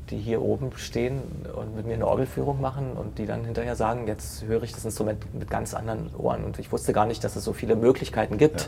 die 0.09 0.17
hier 0.17 0.41
oben 0.41 0.71
stehen 0.75 1.21
und 1.55 1.75
mit 1.75 1.85
mir 1.85 1.93
eine 1.93 2.07
Orgelführung 2.07 2.59
machen 2.59 2.93
und 2.93 3.17
die 3.17 3.25
dann 3.25 3.45
hinterher 3.45 3.75
sagen, 3.75 4.07
jetzt 4.07 4.43
höre 4.45 4.63
ich 4.63 4.73
das 4.73 4.85
Instrument 4.85 5.33
mit 5.33 5.49
ganz 5.49 5.73
anderen 5.73 6.09
Ohren. 6.17 6.43
Und 6.43 6.59
ich 6.59 6.71
wusste 6.71 6.93
gar 6.93 7.05
nicht, 7.05 7.23
dass 7.23 7.35
es 7.35 7.43
so 7.43 7.53
viele 7.53 7.75
Möglichkeiten 7.75 8.37
gibt. 8.37 8.61
Ja. 8.61 8.67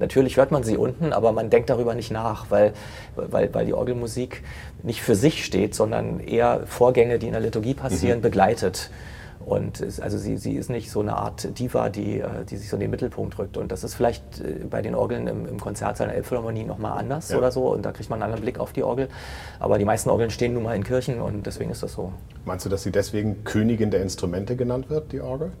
Natürlich 0.00 0.36
hört 0.36 0.52
man 0.52 0.62
sie 0.62 0.76
unten, 0.76 1.12
aber 1.12 1.32
man 1.32 1.50
denkt 1.50 1.70
darüber 1.70 1.94
nicht 1.94 2.10
nach, 2.10 2.50
weil, 2.50 2.72
weil, 3.16 3.52
weil 3.52 3.66
die 3.66 3.74
Orgelmusik 3.74 4.44
nicht 4.82 5.02
für 5.02 5.14
sich 5.14 5.44
steht, 5.44 5.74
sondern 5.74 6.20
eher 6.20 6.60
Vorgänge, 6.66 7.18
die 7.18 7.26
in 7.26 7.32
der 7.32 7.42
Liturgie 7.42 7.74
passieren, 7.74 8.18
mhm. 8.18 8.22
begleitet. 8.22 8.90
Und 9.48 9.80
es, 9.80 9.98
also 9.98 10.18
sie, 10.18 10.36
sie 10.36 10.56
ist 10.56 10.68
nicht 10.68 10.90
so 10.90 11.00
eine 11.00 11.16
Art 11.16 11.58
Diva, 11.58 11.88
die, 11.88 12.20
äh, 12.20 12.44
die 12.44 12.58
sich 12.58 12.68
so 12.68 12.76
in 12.76 12.80
den 12.80 12.90
Mittelpunkt 12.90 13.38
rückt. 13.38 13.56
Und 13.56 13.72
das 13.72 13.82
ist 13.82 13.94
vielleicht 13.94 14.40
äh, 14.40 14.66
bei 14.68 14.82
den 14.82 14.94
Orgeln 14.94 15.26
im, 15.26 15.46
im 15.46 15.58
Konzertsaal 15.58 16.08
der 16.08 16.16
Elbphilharmonie 16.16 16.64
nochmal 16.64 16.98
anders 16.98 17.30
ja. 17.30 17.38
oder 17.38 17.50
so. 17.50 17.72
Und 17.72 17.82
da 17.86 17.92
kriegt 17.92 18.10
man 18.10 18.18
einen 18.18 18.24
anderen 18.24 18.42
Blick 18.42 18.58
auf 18.58 18.74
die 18.74 18.82
Orgel. 18.82 19.08
Aber 19.58 19.78
die 19.78 19.86
meisten 19.86 20.10
Orgeln 20.10 20.30
stehen 20.30 20.52
nun 20.52 20.64
mal 20.64 20.76
in 20.76 20.84
Kirchen 20.84 21.22
und 21.22 21.46
deswegen 21.46 21.70
ist 21.70 21.82
das 21.82 21.94
so. 21.94 22.12
Meinst 22.44 22.66
du, 22.66 22.68
dass 22.68 22.82
sie 22.82 22.92
deswegen 22.92 23.42
Königin 23.44 23.90
der 23.90 24.02
Instrumente 24.02 24.54
genannt 24.54 24.90
wird, 24.90 25.12
die 25.12 25.22
Orgel? 25.22 25.52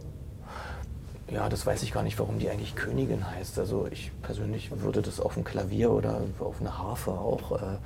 Ja, 1.30 1.48
das 1.48 1.64
weiß 1.64 1.82
ich 1.82 1.92
gar 1.92 2.02
nicht, 2.02 2.18
warum 2.18 2.38
die 2.38 2.50
eigentlich 2.50 2.76
Königin 2.76 3.30
heißt. 3.30 3.58
Also 3.58 3.88
ich 3.90 4.12
persönlich 4.20 4.70
würde 4.82 5.00
das 5.00 5.18
auf 5.18 5.36
ein 5.38 5.44
Klavier 5.44 5.90
oder 5.90 6.20
auf 6.40 6.60
eine 6.60 6.76
Harfe 6.76 7.12
auch 7.12 7.52
äh, 7.52 7.76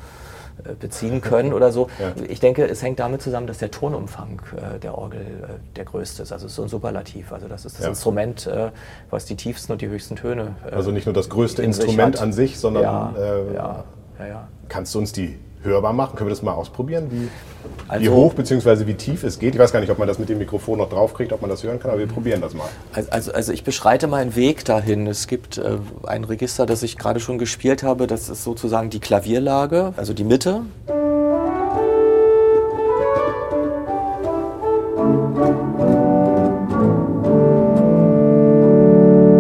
beziehen 0.78 1.20
können 1.20 1.52
oder 1.52 1.72
so. 1.72 1.88
Ja. 1.98 2.12
Ich 2.28 2.40
denke, 2.40 2.64
es 2.66 2.82
hängt 2.82 2.98
damit 2.98 3.22
zusammen, 3.22 3.46
dass 3.46 3.58
der 3.58 3.70
Tonumfang 3.70 4.40
äh, 4.56 4.78
der 4.78 4.96
Orgel 4.96 5.20
äh, 5.20 5.76
der 5.76 5.84
größte 5.84 6.22
ist. 6.22 6.32
Also 6.32 6.46
es 6.46 6.52
ist 6.52 6.56
so 6.56 6.62
ein 6.62 6.68
Superlativ. 6.68 7.32
Also 7.32 7.48
das 7.48 7.64
ist 7.64 7.76
das 7.76 7.84
ja. 7.84 7.88
Instrument, 7.90 8.46
äh, 8.46 8.70
was 9.10 9.24
die 9.24 9.36
tiefsten 9.36 9.72
und 9.72 9.80
die 9.80 9.88
höchsten 9.88 10.16
Töne. 10.16 10.56
Äh, 10.64 10.74
also 10.74 10.90
nicht 10.90 11.06
nur 11.06 11.14
das 11.14 11.28
größte 11.28 11.62
Instrument 11.62 12.16
sich 12.16 12.22
an 12.22 12.32
sich, 12.32 12.58
sondern 12.58 12.82
ja, 12.82 13.14
äh, 13.18 13.54
ja, 13.54 13.84
kannst 14.68 14.94
du 14.94 14.98
uns 14.98 15.12
die 15.12 15.38
hörbar 15.62 15.92
machen? 15.92 16.16
Können 16.16 16.29
wir 16.29 16.35
das 16.35 16.42
mal 16.42 16.53
ausprobieren, 16.53 17.09
wie, 17.11 17.29
also, 17.88 18.05
wie 18.05 18.09
hoch 18.09 18.35
bzw. 18.35 18.87
wie 18.87 18.94
tief 18.94 19.25
es 19.25 19.38
geht? 19.38 19.55
Ich 19.55 19.61
weiß 19.61 19.72
gar 19.72 19.81
nicht, 19.81 19.90
ob 19.90 19.98
man 19.98 20.09
das 20.09 20.18
mit 20.18 20.29
dem 20.29 20.38
Mikrofon 20.38 20.79
noch 20.79 20.88
draufkriegt, 20.88 21.33
ob 21.33 21.40
man 21.40 21.51
das 21.51 21.62
hören 21.62 21.79
kann, 21.79 21.90
aber 21.90 22.01
wir 22.01 22.09
probieren 22.09 22.40
das 22.40 22.55
mal. 22.55 22.68
Also, 23.11 23.33
also 23.33 23.53
ich 23.53 23.64
beschreite 23.64 24.07
meinen 24.07 24.35
Weg 24.37 24.64
dahin. 24.64 25.07
Es 25.07 25.27
gibt 25.27 25.59
äh, 25.59 25.79
ein 26.05 26.25
Register, 26.25 26.66
das 26.66 26.83
ich 26.83 26.98
gerade 26.98 27.20
schon 27.20 27.38
gespielt 27.38 27.83
habe. 27.83 28.07
Das 28.07 28.29
ist 28.29 28.44
sozusagen 28.44 28.90
die 28.90 29.01
Klavierlage, 29.01 29.92
also 29.96 30.12
die 30.14 30.25
Mitte. 30.25 30.62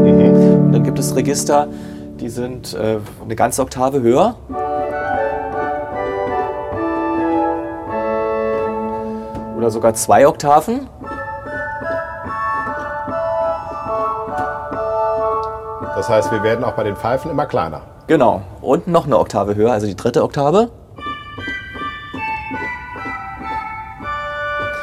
Mhm. 0.04 0.64
Und 0.66 0.72
dann 0.72 0.82
gibt 0.84 0.98
es 0.98 1.14
Register, 1.14 1.68
die 2.20 2.28
sind 2.28 2.74
äh, 2.74 2.98
eine 3.22 3.36
ganze 3.36 3.62
Oktave 3.62 4.02
höher. 4.02 4.36
Oder 9.62 9.70
sogar 9.70 9.94
zwei 9.94 10.26
Oktaven. 10.26 10.88
Das 15.94 16.08
heißt, 16.08 16.32
wir 16.32 16.42
werden 16.42 16.64
auch 16.64 16.72
bei 16.72 16.82
den 16.82 16.96
Pfeifen 16.96 17.30
immer 17.30 17.46
kleiner. 17.46 17.82
Genau. 18.08 18.42
Und 18.60 18.88
noch 18.88 19.06
eine 19.06 19.16
Oktave 19.16 19.54
höher, 19.54 19.70
also 19.70 19.86
die 19.86 19.94
dritte 19.94 20.24
Oktave. 20.24 20.70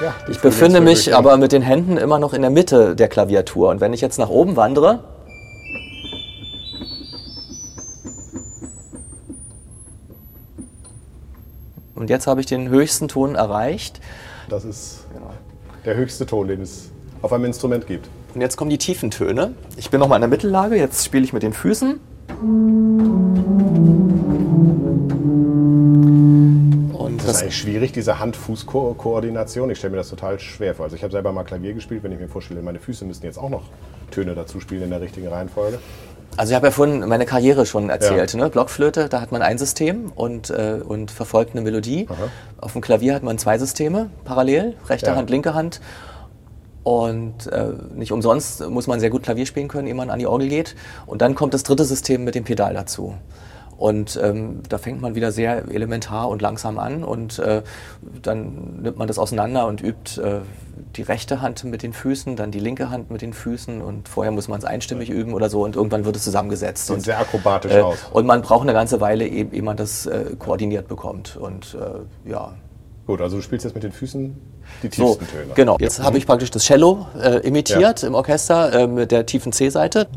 Ja, 0.01 0.13
ich 0.29 0.39
befinde 0.39 0.79
mich 0.79 1.13
aber 1.13 1.35
mit 1.35 1.51
den 1.51 1.61
Händen 1.61 1.97
immer 1.97 2.17
noch 2.17 2.31
in 2.31 2.41
der 2.41 2.51
Mitte 2.51 2.95
der 2.95 3.09
Klaviatur. 3.09 3.67
Und 3.67 3.81
wenn 3.81 3.91
ich 3.91 3.99
jetzt 3.99 4.17
nach 4.17 4.29
oben 4.29 4.55
wandere, 4.55 4.99
und 11.95 12.09
jetzt 12.09 12.27
habe 12.27 12.39
ich 12.39 12.45
den 12.45 12.69
höchsten 12.69 13.09
Ton 13.09 13.35
erreicht, 13.35 13.99
das 14.51 14.65
ist 14.65 15.05
genau. 15.13 15.31
der 15.85 15.95
höchste 15.95 16.25
Ton, 16.25 16.47
den 16.47 16.61
es 16.61 16.89
auf 17.21 17.31
einem 17.33 17.45
Instrument 17.45 17.87
gibt. 17.87 18.09
Und 18.33 18.41
jetzt 18.41 18.57
kommen 18.57 18.69
die 18.69 18.77
tiefen 18.77 19.11
Töne. 19.11 19.53
Ich 19.77 19.89
bin 19.89 19.99
nochmal 19.99 20.17
in 20.17 20.21
der 20.21 20.29
Mittellage, 20.29 20.75
jetzt 20.75 21.05
spiele 21.05 21.23
ich 21.23 21.33
mit 21.33 21.43
den 21.43 21.53
Füßen. 21.53 21.99
Und 26.93 27.17
das, 27.17 27.37
ist 27.37 27.41
eigentlich 27.41 27.57
schwierig, 27.57 27.91
diese 27.91 28.19
Hand-Fuß-Koordination. 28.19 29.69
Ich 29.69 29.79
stelle 29.79 29.91
mir 29.91 29.97
das 29.97 30.09
total 30.09 30.39
schwer 30.39 30.75
vor. 30.75 30.85
Also 30.85 30.95
ich 30.95 31.03
habe 31.03 31.11
selber 31.11 31.31
mal 31.31 31.43
Klavier 31.43 31.73
gespielt, 31.73 32.03
wenn 32.03 32.11
ich 32.11 32.19
mir 32.19 32.27
vorstelle, 32.27 32.61
meine 32.61 32.79
Füße 32.79 33.05
müssten 33.05 33.25
jetzt 33.25 33.37
auch 33.37 33.49
noch 33.49 33.63
Töne 34.11 34.35
dazu 34.35 34.59
spielen 34.59 34.83
in 34.83 34.89
der 34.89 35.01
richtigen 35.01 35.27
Reihenfolge. 35.27 35.79
Also 36.37 36.51
ich 36.51 36.55
habe 36.55 36.67
ja 36.67 36.71
vorhin 36.71 36.99
meine 37.07 37.25
Karriere 37.25 37.65
schon 37.65 37.89
erzählt. 37.89 38.33
Ja. 38.33 38.39
Ne? 38.39 38.49
Blockflöte, 38.49 39.09
da 39.09 39.21
hat 39.21 39.31
man 39.31 39.41
ein 39.41 39.57
System 39.57 40.11
und, 40.15 40.49
äh, 40.49 40.79
und 40.85 41.11
verfolgt 41.11 41.51
eine 41.51 41.61
Melodie. 41.61 42.07
Aha. 42.09 42.29
Auf 42.61 42.73
dem 42.73 42.81
Klavier 42.81 43.13
hat 43.13 43.23
man 43.23 43.37
zwei 43.37 43.57
Systeme 43.57 44.09
parallel, 44.23 44.75
rechte 44.87 45.07
ja. 45.07 45.15
Hand, 45.15 45.29
linke 45.29 45.53
Hand. 45.53 45.81
Und 46.83 47.47
äh, 47.47 47.73
nicht 47.93 48.11
umsonst 48.11 48.67
muss 48.69 48.87
man 48.87 48.99
sehr 48.99 49.09
gut 49.09 49.23
Klavier 49.23 49.45
spielen 49.45 49.67
können, 49.67 49.87
ehe 49.87 49.93
man 49.93 50.09
an 50.09 50.19
die 50.19 50.27
Orgel 50.27 50.47
geht. 50.47 50.75
Und 51.05 51.21
dann 51.21 51.35
kommt 51.35 51.53
das 51.53 51.63
dritte 51.63 51.83
System 51.83 52.23
mit 52.23 52.35
dem 52.35 52.45
Pedal 52.45 52.73
dazu. 52.73 53.15
Und 53.79 54.19
ähm, 54.21 54.61
da 54.67 54.77
fängt 54.77 54.99
man 54.99 55.15
wieder 55.15 55.31
sehr 55.31 55.63
elementar 55.71 56.27
und 56.27 56.41
langsam 56.41 56.79
an 56.79 57.01
und 57.01 57.39
äh, 57.39 57.61
dann 58.21 58.81
nimmt 58.81 58.97
man 58.97 59.07
das 59.07 59.17
auseinander 59.17 59.67
und 59.67 59.81
übt 59.81 60.21
äh, 60.21 60.41
die 60.97 61.01
rechte 61.01 61.41
Hand 61.41 61.63
mit 61.63 61.81
den 61.81 61.93
Füßen, 61.93 62.35
dann 62.35 62.51
die 62.51 62.59
linke 62.59 62.89
Hand 62.89 63.09
mit 63.09 63.21
den 63.21 63.31
Füßen 63.31 63.81
und 63.81 64.09
vorher 64.09 64.33
muss 64.33 64.49
man 64.49 64.59
es 64.59 64.65
einstimmig 64.65 65.09
üben 65.09 65.33
oder 65.33 65.49
so 65.49 65.63
und 65.63 65.77
irgendwann 65.77 66.03
wird 66.03 66.17
es 66.17 66.25
zusammengesetzt. 66.25 66.87
Sieht 66.87 66.95
und, 66.97 67.01
sehr 67.03 67.19
akrobatisch 67.19 67.71
äh, 67.71 67.79
aus. 67.79 67.99
Und 68.11 68.25
man 68.25 68.41
braucht 68.41 68.63
eine 68.63 68.73
ganze 68.73 68.99
Weile, 68.99 69.25
ehe, 69.25 69.47
ehe 69.49 69.61
man 69.61 69.77
das 69.77 70.05
äh, 70.07 70.35
koordiniert 70.37 70.89
bekommt. 70.89 71.37
Und 71.37 71.77
äh, 71.79 72.29
ja. 72.29 72.51
Gut, 73.07 73.21
also 73.21 73.37
du 73.37 73.41
spielst 73.41 73.63
jetzt 73.63 73.75
mit 73.75 73.83
den 73.83 73.93
Füßen 73.93 74.35
die 74.83 74.89
tiefsten 74.89 75.25
so, 75.25 75.31
Töne. 75.31 75.53
Genau, 75.55 75.77
jetzt 75.79 75.99
ja. 75.99 76.03
habe 76.03 76.17
ich 76.17 76.27
praktisch 76.27 76.51
das 76.51 76.65
Cello 76.65 77.07
äh, 77.17 77.37
imitiert 77.47 78.01
ja. 78.01 78.07
im 78.09 78.13
Orchester 78.13 78.87
mit 78.87 79.13
der 79.13 79.25
tiefen 79.25 79.53
C-Seite 79.53 80.09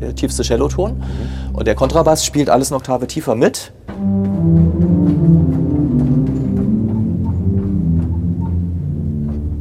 der 0.00 0.14
tiefste 0.14 0.42
Celloton. 0.42 0.98
Mhm. 0.98 1.54
Und 1.54 1.66
der 1.66 1.74
Kontrabass 1.74 2.24
spielt 2.24 2.50
alles 2.50 2.70
eine 2.70 2.76
Oktave 2.76 3.06
tiefer 3.06 3.34
mit. 3.34 3.72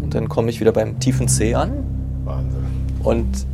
Und 0.02 0.10
dann 0.12 0.30
komme 0.30 0.50
ich 0.50 0.60
wieder 0.60 0.72
beim 0.72 1.00
tiefen 1.00 1.28
C 1.28 1.56
an. 1.56 1.72
Wahnsinn. 2.24 2.66
Und 3.04 3.46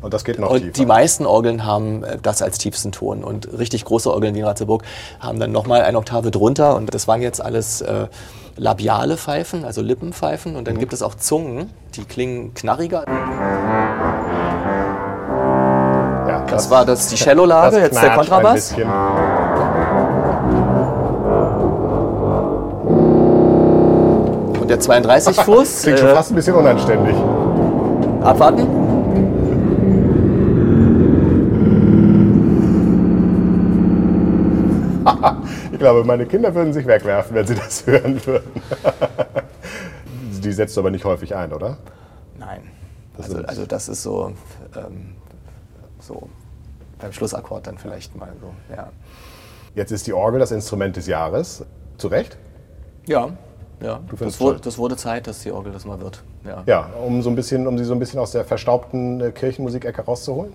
und 0.00 0.14
das 0.14 0.24
geht 0.24 0.38
noch 0.38 0.50
Und 0.50 0.60
tiefer. 0.60 0.72
die 0.72 0.86
meisten 0.86 1.26
Orgeln 1.26 1.64
haben 1.64 2.04
äh, 2.04 2.18
das 2.22 2.40
als 2.40 2.58
tiefsten 2.58 2.92
Ton. 2.92 3.24
Und 3.24 3.58
richtig 3.58 3.84
große 3.84 4.12
Orgeln 4.12 4.34
wie 4.34 4.40
in 4.40 4.44
Ratzeburg 4.44 4.84
haben 5.20 5.40
dann 5.40 5.50
nochmal 5.50 5.82
eine 5.82 5.98
Oktave 5.98 6.30
drunter. 6.30 6.76
Und 6.76 6.94
das 6.94 7.08
waren 7.08 7.20
jetzt 7.20 7.40
alles 7.42 7.80
äh, 7.80 8.06
labiale 8.56 9.16
Pfeifen, 9.16 9.64
also 9.64 9.82
Lippenpfeifen. 9.82 10.56
Und 10.56 10.68
dann 10.68 10.74
mhm. 10.74 10.80
gibt 10.80 10.92
es 10.92 11.02
auch 11.02 11.14
Zungen, 11.16 11.70
die 11.96 12.04
klingen 12.04 12.54
knarriger. 12.54 13.04
Das, 16.58 16.70
war 16.70 16.84
das 16.84 17.06
die 17.06 17.14
Cello-Lage, 17.14 17.78
jetzt 17.78 18.02
der 18.02 18.10
Kontrabass. 18.16 18.72
Und 24.60 24.68
der 24.68 24.80
32 24.80 25.40
Fuß. 25.40 25.82
Klingt 25.84 26.00
schon 26.00 26.08
äh, 26.08 26.14
fast 26.14 26.32
ein 26.32 26.34
bisschen 26.34 26.56
unanständig. 26.56 27.14
Abwarten. 28.22 28.66
ich 35.72 35.78
glaube, 35.78 36.02
meine 36.02 36.26
Kinder 36.26 36.52
würden 36.52 36.72
sich 36.72 36.88
wegwerfen, 36.88 37.36
wenn 37.36 37.46
sie 37.46 37.54
das 37.54 37.86
hören 37.86 38.20
würden. 38.26 38.50
Die 40.42 40.52
setzt 40.52 40.76
du 40.76 40.80
aber 40.80 40.90
nicht 40.90 41.04
häufig 41.04 41.36
ein, 41.36 41.52
oder? 41.52 41.76
Nein. 42.36 42.62
Das 43.16 43.30
also, 43.30 43.44
also 43.44 43.66
das 43.66 43.88
ist 43.88 44.02
so, 44.02 44.32
ähm, 44.76 45.14
so 46.00 46.28
beim 46.98 47.12
Schlussakkord 47.12 47.66
dann 47.66 47.78
vielleicht 47.78 48.14
mal 48.16 48.32
so, 48.40 48.52
ja. 48.74 48.90
Jetzt 49.74 49.92
ist 49.92 50.06
die 50.06 50.12
Orgel 50.12 50.40
das 50.40 50.50
Instrument 50.50 50.96
des 50.96 51.06
Jahres. 51.06 51.64
Zu 51.98 52.08
Recht? 52.08 52.36
Ja, 53.06 53.30
ja. 53.80 54.00
Das 54.18 54.40
wurde, 54.40 54.60
das, 54.60 54.78
wurde, 54.78 54.96
Zeit, 54.96 55.26
dass 55.26 55.40
die 55.40 55.52
Orgel 55.52 55.72
das 55.72 55.84
mal 55.84 56.00
wird. 56.00 56.22
Ja, 56.44 56.62
ja 56.66 56.90
um, 57.04 57.22
so 57.22 57.30
ein 57.30 57.36
bisschen, 57.36 57.66
um 57.66 57.78
sie 57.78 57.84
so 57.84 57.92
ein 57.92 57.98
bisschen 57.98 58.18
aus 58.18 58.32
der 58.32 58.44
verstaubten 58.44 59.20
äh, 59.20 59.30
Kirchenmusikecke 59.30 60.02
rauszuholen? 60.02 60.52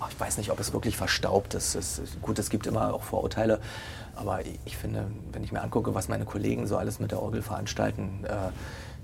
Ach, 0.00 0.10
ich 0.10 0.20
weiß 0.20 0.36
nicht, 0.38 0.50
ob 0.50 0.60
es 0.60 0.72
wirklich 0.72 0.96
verstaubt 0.96 1.54
ist. 1.54 1.74
Es, 1.74 2.02
gut, 2.20 2.38
es 2.38 2.50
gibt 2.50 2.66
immer 2.66 2.92
auch 2.92 3.02
Vorurteile. 3.02 3.60
Aber 4.14 4.40
ich 4.64 4.76
finde, 4.76 5.06
wenn 5.32 5.44
ich 5.44 5.52
mir 5.52 5.62
angucke, 5.62 5.94
was 5.94 6.08
meine 6.08 6.24
Kollegen 6.24 6.66
so 6.66 6.76
alles 6.76 7.00
mit 7.00 7.12
der 7.12 7.22
Orgel 7.22 7.42
veranstalten, 7.42 8.24
äh, 8.24 8.30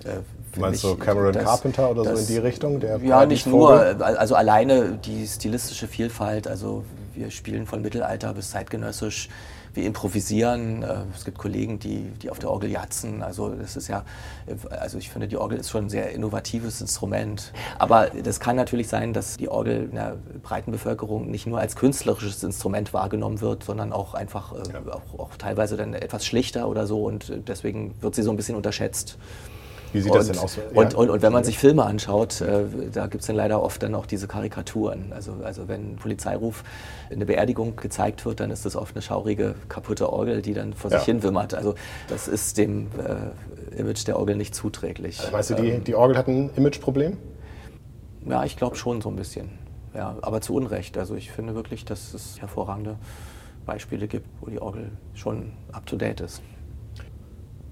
äh 0.07 0.21
Du 0.55 0.61
meinst 0.61 0.83
so 0.83 0.97
Cameron 0.97 1.33
das, 1.33 1.45
Carpenter 1.45 1.91
oder 1.91 2.05
das, 2.05 2.13
so 2.13 2.21
in 2.21 2.27
die 2.27 2.47
Richtung? 2.47 2.79
Der 2.79 2.99
ja, 2.99 3.25
nicht 3.25 3.47
nur. 3.47 3.73
Also 4.03 4.35
alleine 4.35 4.99
die 5.03 5.27
stilistische 5.27 5.89
Vielfalt. 5.89 6.47
Also 6.47 6.85
wir 7.15 7.31
spielen 7.31 7.65
von 7.65 7.81
Mittelalter 7.81 8.35
bis 8.35 8.51
zeitgenössisch 8.51 9.31
wir 9.75 9.85
improvisieren. 9.85 10.83
Äh, 10.83 11.05
es 11.15 11.25
gibt 11.25 11.39
Kollegen, 11.39 11.79
die, 11.79 12.11
die 12.23 12.31
auf 12.31 12.39
der 12.39 12.51
Orgel 12.51 12.71
jatzen. 12.71 13.23
Also 13.23 13.51
das 13.51 13.77
ist 13.77 13.89
ja, 13.89 14.05
also 14.71 14.99
ich 14.99 15.11
finde, 15.11 15.29
die 15.29 15.37
Orgel 15.37 15.59
ist 15.59 15.71
schon 15.71 15.87
ein 15.87 15.91
sehr 15.91 16.13
innovatives 16.13 16.81
Instrument. 16.81 17.53
Aber 17.79 18.09
das 18.09 18.41
kann 18.41 18.57
natürlich 18.57 18.89
sein, 18.89 19.13
dass 19.13 19.37
die 19.37 19.49
Orgel 19.49 19.85
in 19.85 19.95
der 19.95 20.17
breiten 20.43 20.73
Bevölkerung 20.73 21.31
nicht 21.31 21.47
nur 21.47 21.59
als 21.59 21.77
künstlerisches 21.77 22.43
Instrument 22.43 22.93
wahrgenommen 22.93 23.41
wird, 23.41 23.65
sondern 23.65 23.93
auch 23.93 24.15
einfach 24.15 24.53
äh, 24.53 24.73
ja. 24.73 24.93
auch, 24.93 25.19
auch 25.19 25.37
teilweise 25.37 25.77
dann 25.77 25.95
etwas 25.95 26.27
schlichter 26.27 26.69
oder 26.69 26.87
so. 26.87 27.05
Und 27.05 27.33
deswegen 27.49 27.95
wird 28.01 28.15
sie 28.15 28.23
so 28.23 28.31
ein 28.31 28.37
bisschen 28.37 28.57
unterschätzt. 28.57 29.19
Wie 29.93 30.01
sieht 30.01 30.13
und, 30.13 30.19
das 30.19 30.29
denn 30.29 30.39
aus? 30.39 30.57
Ja. 30.57 30.63
Und, 30.75 30.95
und, 30.95 31.11
und, 31.11 31.23
wenn 31.23 31.33
man 31.33 31.45
sich 31.45 31.59
Filme 31.59 31.85
anschaut, 31.85 32.41
äh, 32.41 32.65
da 32.93 33.07
gibt 33.07 33.23
es 33.23 33.27
dann 33.27 33.37
leider 33.37 33.63
oft 33.63 33.83
dann 33.83 33.95
auch 33.95 34.07
diese 34.07 34.27
Karikaturen. 34.27 35.13
Also, 35.13 35.35
also 35.43 35.69
wenn 35.69 35.93
ein 35.93 35.97
Polizeiruf 35.97 36.65
eine 37.11 37.27
Beerdigung 37.27 37.77
gezeigt 37.77 38.25
wird, 38.25 38.41
dann 38.41 38.51
ist 38.51 38.65
das 38.65 38.77
oft 38.77 38.95
eine 38.95 39.03
schaurige, 39.03 39.55
kaputte 39.69 40.13
Orgel, 40.13 40.43
die 40.43 40.55
dann 40.55 40.73
vor 40.73 40.91
ja. 40.91 40.99
sich 40.99 41.07
hin 41.07 41.23
wimmert. 41.23 41.55
Also 41.55 41.75
das 42.09 42.29
ist 42.29 42.59
dem 42.59 42.89
äh, 42.99 43.79
Image 43.79 44.07
der 44.07 44.19
Orgel 44.19 44.37
nicht 44.37 44.55
zuträglich. 44.55 45.21
Also 45.21 45.33
meinst 45.33 45.51
du, 45.51 45.55
die, 45.55 45.69
ähm, 45.69 45.85
die 45.85 45.95
Orgel 45.95 46.17
hat 46.17 46.29
ein 46.29 46.51
Imageproblem? 46.57 47.19
Ja, 48.27 48.45
ich 48.45 48.57
glaube 48.57 48.77
schon 48.77 49.01
so 49.01 49.09
ein 49.09 49.17
bisschen. 49.17 49.51
Ja, 49.95 50.17
aber 50.23 50.41
zu 50.41 50.55
Unrecht. 50.55 50.97
Also 50.97 51.15
ich 51.17 51.31
finde 51.31 51.55
wirklich, 51.55 51.85
dass 51.85 52.15
es 52.15 52.41
hervorragende 52.41 52.97
Beispiele 53.67 54.09
gibt, 54.09 54.27
wo 54.41 54.51
die 54.51 54.61
Orgel 54.61 54.91
schon 55.15 55.53
up-to-date 55.73 56.21
ist. 56.21 56.43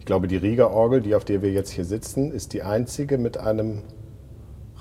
Ich 0.01 0.07
glaube, 0.07 0.29
die 0.29 0.39
Rieger-Orgel, 0.39 1.03
die 1.03 1.15
auf 1.15 1.27
der 1.27 1.43
wir 1.43 1.53
jetzt 1.53 1.71
hier 1.71 1.85
sitzen, 1.85 2.33
ist 2.33 2.55
die 2.55 2.63
einzige 2.63 3.19
mit 3.19 3.37
einem 3.37 3.83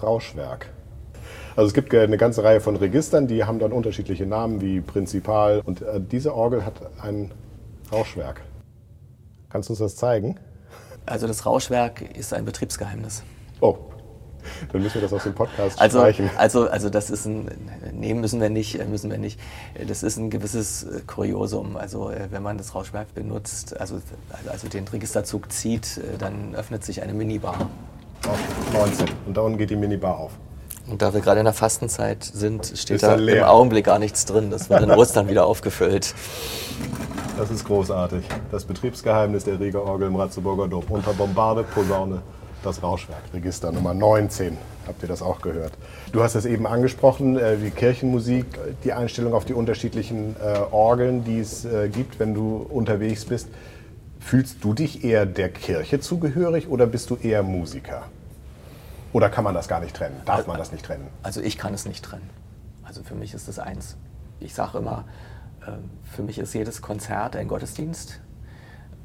Rauschwerk. 0.01 0.71
Also 1.57 1.67
es 1.67 1.73
gibt 1.73 1.93
eine 1.93 2.15
ganze 2.15 2.41
Reihe 2.45 2.61
von 2.61 2.77
Registern, 2.77 3.27
die 3.27 3.43
haben 3.43 3.59
dann 3.59 3.73
unterschiedliche 3.73 4.25
Namen 4.25 4.61
wie 4.61 4.79
Prinzipal. 4.79 5.61
Und 5.65 5.81
äh, 5.81 5.99
diese 5.99 6.33
Orgel 6.33 6.65
hat 6.65 6.75
ein 7.01 7.31
Rauschwerk. 7.91 8.41
Kannst 9.49 9.67
du 9.67 9.73
uns 9.73 9.79
das 9.79 9.97
zeigen? 9.97 10.39
Also 11.05 11.27
das 11.27 11.45
Rauschwerk 11.45 12.01
ist 12.17 12.33
ein 12.33 12.45
Betriebsgeheimnis. 12.45 13.21
Oh, 13.59 13.77
dann 14.71 14.81
müssen 14.81 14.95
wir 14.95 15.01
das 15.01 15.13
aus 15.13 15.23
dem 15.23 15.33
Podcast 15.33 15.79
also, 15.79 15.99
streichen. 15.99 16.29
Also, 16.37 16.69
also 16.69 16.89
das 16.89 17.09
ist 17.09 17.25
ein, 17.25 17.49
nehmen 17.93 18.21
müssen 18.21 18.41
wir 18.41 18.49
nicht, 18.49 18.85
müssen 18.87 19.11
wir 19.11 19.17
nicht. 19.17 19.39
Das 19.87 20.03
ist 20.03 20.17
ein 20.17 20.29
gewisses 20.29 20.85
Kuriosum. 21.07 21.77
Also 21.77 22.09
äh, 22.09 22.27
wenn 22.31 22.43
man 22.43 22.57
das 22.57 22.75
Rauschwerk 22.75 23.13
benutzt, 23.13 23.79
also, 23.79 24.01
also 24.47 24.67
den 24.67 24.87
Registerzug 24.87 25.51
zieht, 25.51 25.97
äh, 25.97 26.17
dann 26.17 26.55
öffnet 26.55 26.83
sich 26.83 27.01
eine 27.01 27.13
Minibar. 27.13 27.69
Auf 28.27 28.39
19. 28.73 29.07
Und 29.25 29.37
da 29.37 29.41
unten 29.41 29.57
geht 29.57 29.69
die 29.69 29.75
Minibar 29.75 30.17
auf. 30.17 30.31
Und 30.87 31.01
da 31.01 31.13
wir 31.13 31.21
gerade 31.21 31.39
in 31.39 31.45
der 31.45 31.53
Fastenzeit 31.53 32.23
sind, 32.23 32.73
steht 32.75 33.03
da 33.03 33.15
im 33.15 33.43
Augenblick 33.43 33.85
gar 33.85 33.99
nichts 33.99 34.25
drin. 34.25 34.49
Das 34.49 34.69
wird 34.69 34.81
in 34.81 34.91
Ostern 34.91 35.29
wieder 35.29 35.45
aufgefüllt. 35.45 36.15
Das 37.37 37.51
ist 37.51 37.63
großartig. 37.63 38.25
Das 38.51 38.65
Betriebsgeheimnis 38.65 39.43
der 39.43 39.59
Rieger 39.59 39.83
Orgel 39.83 40.07
im 40.07 40.15
Ratzeburger 40.15 40.67
Dom. 40.67 40.83
Unter 40.89 41.13
Bombarde, 41.13 41.63
Posaune 41.63 42.21
das 42.63 42.83
Rauschwerk, 42.83 43.21
Register 43.33 43.71
Nummer 43.71 43.93
19. 43.93 44.57
Habt 44.87 45.01
ihr 45.01 45.07
das 45.07 45.21
auch 45.21 45.41
gehört? 45.41 45.73
Du 46.11 46.23
hast 46.23 46.35
es 46.35 46.45
eben 46.45 46.67
angesprochen, 46.67 47.37
äh, 47.37 47.57
die 47.57 47.71
Kirchenmusik, 47.71 48.45
die 48.83 48.93
Einstellung 48.93 49.33
auf 49.33 49.45
die 49.45 49.53
unterschiedlichen 49.53 50.35
äh, 50.41 50.59
Orgeln, 50.71 51.23
die 51.23 51.39
es 51.39 51.65
äh, 51.65 51.89
gibt, 51.89 52.19
wenn 52.19 52.33
du 52.33 52.57
unterwegs 52.57 53.25
bist. 53.25 53.49
Fühlst 54.19 54.63
du 54.63 54.73
dich 54.73 55.03
eher 55.03 55.25
der 55.25 55.49
Kirche 55.49 55.99
zugehörig 55.99 56.67
oder 56.67 56.87
bist 56.87 57.09
du 57.09 57.15
eher 57.15 57.43
Musiker? 57.43 58.03
Oder 59.13 59.29
kann 59.29 59.43
man 59.43 59.53
das 59.53 59.67
gar 59.67 59.79
nicht 59.79 59.95
trennen? 59.95 60.21
Darf 60.25 60.45
man 60.45 60.57
das 60.57 60.71
nicht 60.71 60.85
trennen? 60.85 61.07
Also 61.23 61.41
ich 61.41 61.57
kann 61.57 61.73
es 61.73 61.85
nicht 61.85 62.03
trennen. 62.03 62.29
Also 62.83 63.01
für 63.03 63.15
mich 63.15 63.33
ist 63.33 63.47
es 63.47 63.57
eins. 63.57 63.95
Ich 64.39 64.53
sage 64.53 64.77
immer, 64.77 65.05
für 66.03 66.21
mich 66.21 66.37
ist 66.37 66.53
jedes 66.53 66.81
Konzert 66.81 67.35
ein 67.35 67.47
Gottesdienst. 67.47 68.19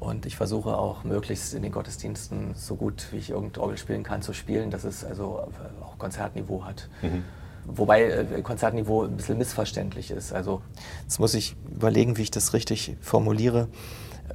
Und 0.05 0.27
ich 0.27 0.35
versuche 0.35 0.77
auch 0.77 1.03
möglichst 1.03 1.55
in 1.55 1.63
den 1.63 1.71
Gottesdiensten 1.71 2.53
so 2.53 2.75
gut 2.75 3.07
wie 3.11 3.17
ich 3.17 3.31
irgendein 3.31 3.63
Orgel 3.63 3.77
spielen 3.77 4.03
kann 4.03 4.21
zu 4.21 4.33
spielen, 4.33 4.69
dass 4.69 4.83
es 4.83 5.03
also 5.03 5.47
auch 5.83 5.97
Konzertniveau 5.97 6.63
hat. 6.63 6.89
Mhm. 7.01 7.23
Wobei 7.65 8.03
äh, 8.03 8.41
Konzertniveau 8.43 9.05
ein 9.05 9.17
bisschen 9.17 9.39
missverständlich 9.39 10.11
ist. 10.11 10.31
Also 10.31 10.61
jetzt 11.01 11.19
muss 11.19 11.33
ich 11.33 11.55
überlegen, 11.73 12.17
wie 12.17 12.21
ich 12.21 12.29
das 12.29 12.53
richtig 12.53 12.95
formuliere. 13.01 13.67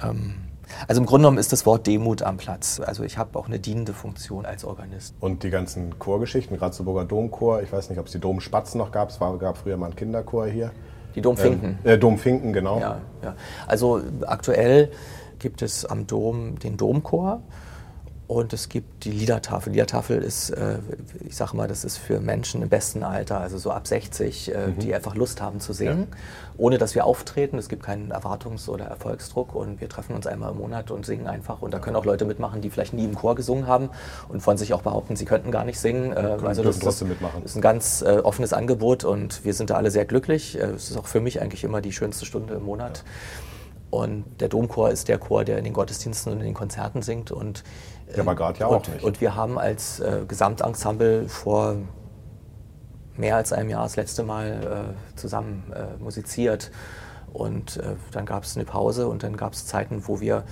Ähm, 0.01 0.35
also 0.89 0.99
im 0.99 1.07
Grunde 1.07 1.23
genommen 1.23 1.37
ist 1.37 1.53
das 1.53 1.65
Wort 1.65 1.87
Demut 1.87 2.21
am 2.21 2.35
Platz. 2.35 2.81
Also 2.85 3.03
ich 3.03 3.17
habe 3.17 3.39
auch 3.39 3.47
eine 3.47 3.59
dienende 3.59 3.93
Funktion 3.93 4.45
als 4.45 4.65
Organist. 4.65 5.15
Und 5.21 5.43
die 5.43 5.51
ganzen 5.51 5.99
Chorgeschichten, 5.99 6.57
Ratzeburger 6.57 7.05
Domchor, 7.05 7.61
ich 7.61 7.71
weiß 7.71 7.89
nicht, 7.89 7.99
ob 7.99 8.07
es 8.07 8.11
die 8.11 8.19
Domspatzen 8.19 8.77
noch 8.77 8.91
gab, 8.91 9.09
es 9.09 9.19
gab 9.19 9.57
früher 9.57 9.77
mal 9.77 9.85
einen 9.85 9.95
Kinderchor 9.95 10.47
hier. 10.47 10.71
Die 11.15 11.21
Domfinken. 11.21 11.79
Ähm, 11.85 11.91
äh, 11.91 11.97
Domfinken, 11.97 12.51
genau. 12.53 12.79
Ja, 12.79 13.01
ja. 13.23 13.35
Also 13.67 14.01
aktuell 14.25 14.91
gibt 15.41 15.61
es 15.61 15.85
am 15.85 16.07
Dom 16.07 16.59
den 16.59 16.77
Domchor 16.77 17.41
und 18.31 18.53
es 18.53 18.69
gibt 18.69 19.03
die 19.03 19.11
Liedertafel. 19.11 19.73
Die 19.73 19.79
Liedertafel 19.79 20.21
ist, 20.23 20.51
äh, 20.51 20.77
ich 21.27 21.35
sage 21.35 21.57
mal, 21.57 21.67
das 21.67 21.83
ist 21.83 21.97
für 21.97 22.21
Menschen 22.21 22.61
im 22.61 22.69
besten 22.69 23.03
Alter, 23.03 23.41
also 23.41 23.57
so 23.57 23.71
ab 23.71 23.85
60, 23.85 24.55
äh, 24.55 24.67
mhm. 24.67 24.79
die 24.79 24.95
einfach 24.95 25.15
Lust 25.15 25.41
haben 25.41 25.59
zu 25.59 25.73
singen, 25.73 26.07
ja. 26.09 26.17
ohne 26.57 26.77
dass 26.77 26.95
wir 26.95 27.03
auftreten. 27.03 27.57
Es 27.57 27.67
gibt 27.67 27.83
keinen 27.83 28.13
Erwartungs- 28.13 28.69
oder 28.69 28.85
Erfolgsdruck 28.85 29.53
und 29.53 29.81
wir 29.81 29.89
treffen 29.89 30.15
uns 30.15 30.27
einmal 30.27 30.53
im 30.53 30.59
Monat 30.59 30.91
und 30.91 31.05
singen 31.05 31.27
einfach. 31.27 31.61
Und 31.61 31.73
da 31.73 31.79
können 31.79 31.97
auch 31.97 32.05
Leute 32.05 32.23
mitmachen, 32.23 32.61
die 32.61 32.69
vielleicht 32.69 32.93
nie 32.93 33.03
im 33.03 33.15
Chor 33.15 33.35
gesungen 33.35 33.67
haben 33.67 33.89
und 34.29 34.39
von 34.39 34.55
sich 34.55 34.73
auch 34.73 34.81
behaupten, 34.81 35.17
sie 35.17 35.25
könnten 35.25 35.51
gar 35.51 35.65
nicht 35.65 35.81
singen. 35.81 36.13
Äh, 36.13 36.37
also 36.41 36.63
das, 36.63 36.79
das 36.79 37.01
ist 37.01 37.55
ein 37.57 37.61
ganz 37.61 38.01
äh, 38.01 38.19
offenes 38.23 38.53
Angebot 38.53 39.03
und 39.03 39.43
wir 39.43 39.53
sind 39.53 39.71
da 39.71 39.75
alle 39.75 39.91
sehr 39.91 40.05
glücklich. 40.05 40.57
Äh, 40.57 40.67
es 40.67 40.89
ist 40.89 40.95
auch 40.95 41.07
für 41.07 41.19
mich 41.19 41.41
eigentlich 41.41 41.65
immer 41.65 41.81
die 41.81 41.91
schönste 41.91 42.25
Stunde 42.25 42.53
im 42.53 42.63
Monat. 42.63 42.99
Ja. 42.99 43.50
Und 43.91 44.25
der 44.39 44.47
Domchor 44.47 44.89
ist 44.89 45.09
der 45.09 45.19
Chor, 45.19 45.43
der 45.43 45.57
in 45.57 45.65
den 45.65 45.73
Gottesdiensten 45.73 46.31
und 46.31 46.39
in 46.39 46.45
den 46.45 46.53
Konzerten 46.53 47.01
singt. 47.01 47.29
Und, 47.29 47.63
ja, 48.15 48.21
aber 48.21 48.35
gerade 48.35 48.59
ja 48.59 48.67
auch 48.67 48.87
nicht. 48.87 49.03
Und 49.03 49.21
wir 49.21 49.35
haben 49.35 49.59
als 49.59 49.99
äh, 49.99 50.23
Gesamtensemble 50.27 51.27
vor 51.27 51.75
mehr 53.17 53.35
als 53.35 53.53
einem 53.53 53.69
Jahr 53.69 53.83
das 53.83 53.97
letzte 53.97 54.23
Mal 54.23 54.93
äh, 55.13 55.17
zusammen 55.17 55.71
äh, 55.75 56.01
musiziert. 56.01 56.71
Und 57.33 57.77
äh, 57.77 57.95
dann 58.11 58.25
gab 58.25 58.43
es 58.43 58.55
eine 58.55 58.65
Pause 58.65 59.07
und 59.07 59.23
dann 59.23 59.37
gab 59.37 59.53
es 59.53 59.65
Zeiten, 59.65 60.07
wo 60.07 60.19
wir 60.19 60.43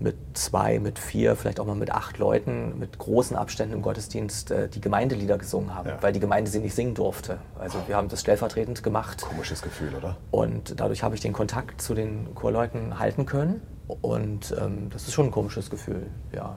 mit 0.00 0.16
zwei, 0.34 0.78
mit 0.78 0.98
vier, 0.98 1.34
vielleicht 1.34 1.58
auch 1.58 1.66
mal 1.66 1.74
mit 1.74 1.90
acht 1.90 2.18
Leuten 2.18 2.78
mit 2.78 2.98
großen 2.98 3.36
Abständen 3.36 3.74
im 3.74 3.82
Gottesdienst 3.82 4.50
äh, 4.50 4.68
die 4.68 4.80
Gemeindelieder 4.80 5.38
gesungen 5.38 5.74
haben, 5.74 5.88
ja. 5.88 5.98
weil 6.00 6.12
die 6.12 6.20
Gemeinde 6.20 6.50
sie 6.50 6.60
nicht 6.60 6.74
singen 6.74 6.94
durfte. 6.94 7.38
Also 7.58 7.78
wir 7.88 7.96
haben 7.96 8.08
das 8.08 8.20
stellvertretend 8.20 8.82
gemacht. 8.82 9.22
Komisches 9.22 9.62
Gefühl, 9.62 9.94
oder? 9.96 10.16
Und 10.30 10.78
dadurch 10.78 11.02
habe 11.02 11.16
ich 11.16 11.20
den 11.20 11.32
Kontakt 11.32 11.82
zu 11.82 11.94
den 11.94 12.34
Chorleuten 12.34 12.98
halten 12.98 13.26
können. 13.26 13.60
Und 14.00 14.54
ähm, 14.60 14.90
das 14.90 15.08
ist 15.08 15.14
schon 15.14 15.26
ein 15.26 15.30
komisches 15.32 15.70
Gefühl, 15.70 16.06
ja. 16.32 16.56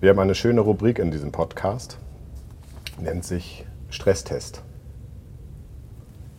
Wir 0.00 0.10
haben 0.10 0.18
eine 0.18 0.34
schöne 0.34 0.62
Rubrik 0.62 0.98
in 0.98 1.12
diesem 1.12 1.30
Podcast, 1.30 1.98
nennt 2.98 3.24
sich 3.24 3.64
Stresstest. 3.88 4.62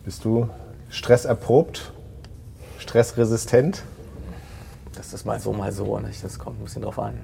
Bist 0.04 0.24
du 0.24 0.50
stresserprobt, 0.90 1.93
stressresistent? 2.84 3.82
Das 4.96 5.12
ist 5.12 5.26
mal 5.26 5.40
so, 5.40 5.52
mal 5.52 5.72
so. 5.72 5.98
Nicht? 5.98 6.22
Das 6.22 6.38
kommt 6.38 6.60
ein 6.60 6.64
bisschen 6.64 6.82
drauf 6.82 6.98
an. 6.98 7.20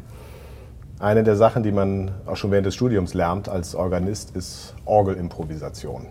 Eine 0.99 1.23
der 1.23 1.37
Sachen, 1.37 1.62
die 1.62 1.73
man 1.73 2.11
auch 2.27 2.37
schon 2.37 2.51
während 2.51 2.66
des 2.66 2.75
Studiums 2.75 3.14
lernt 3.14 3.49
als 3.49 3.75
Organist, 3.75 4.37
ist 4.37 4.75
Orgelimprovisation. 4.85 6.09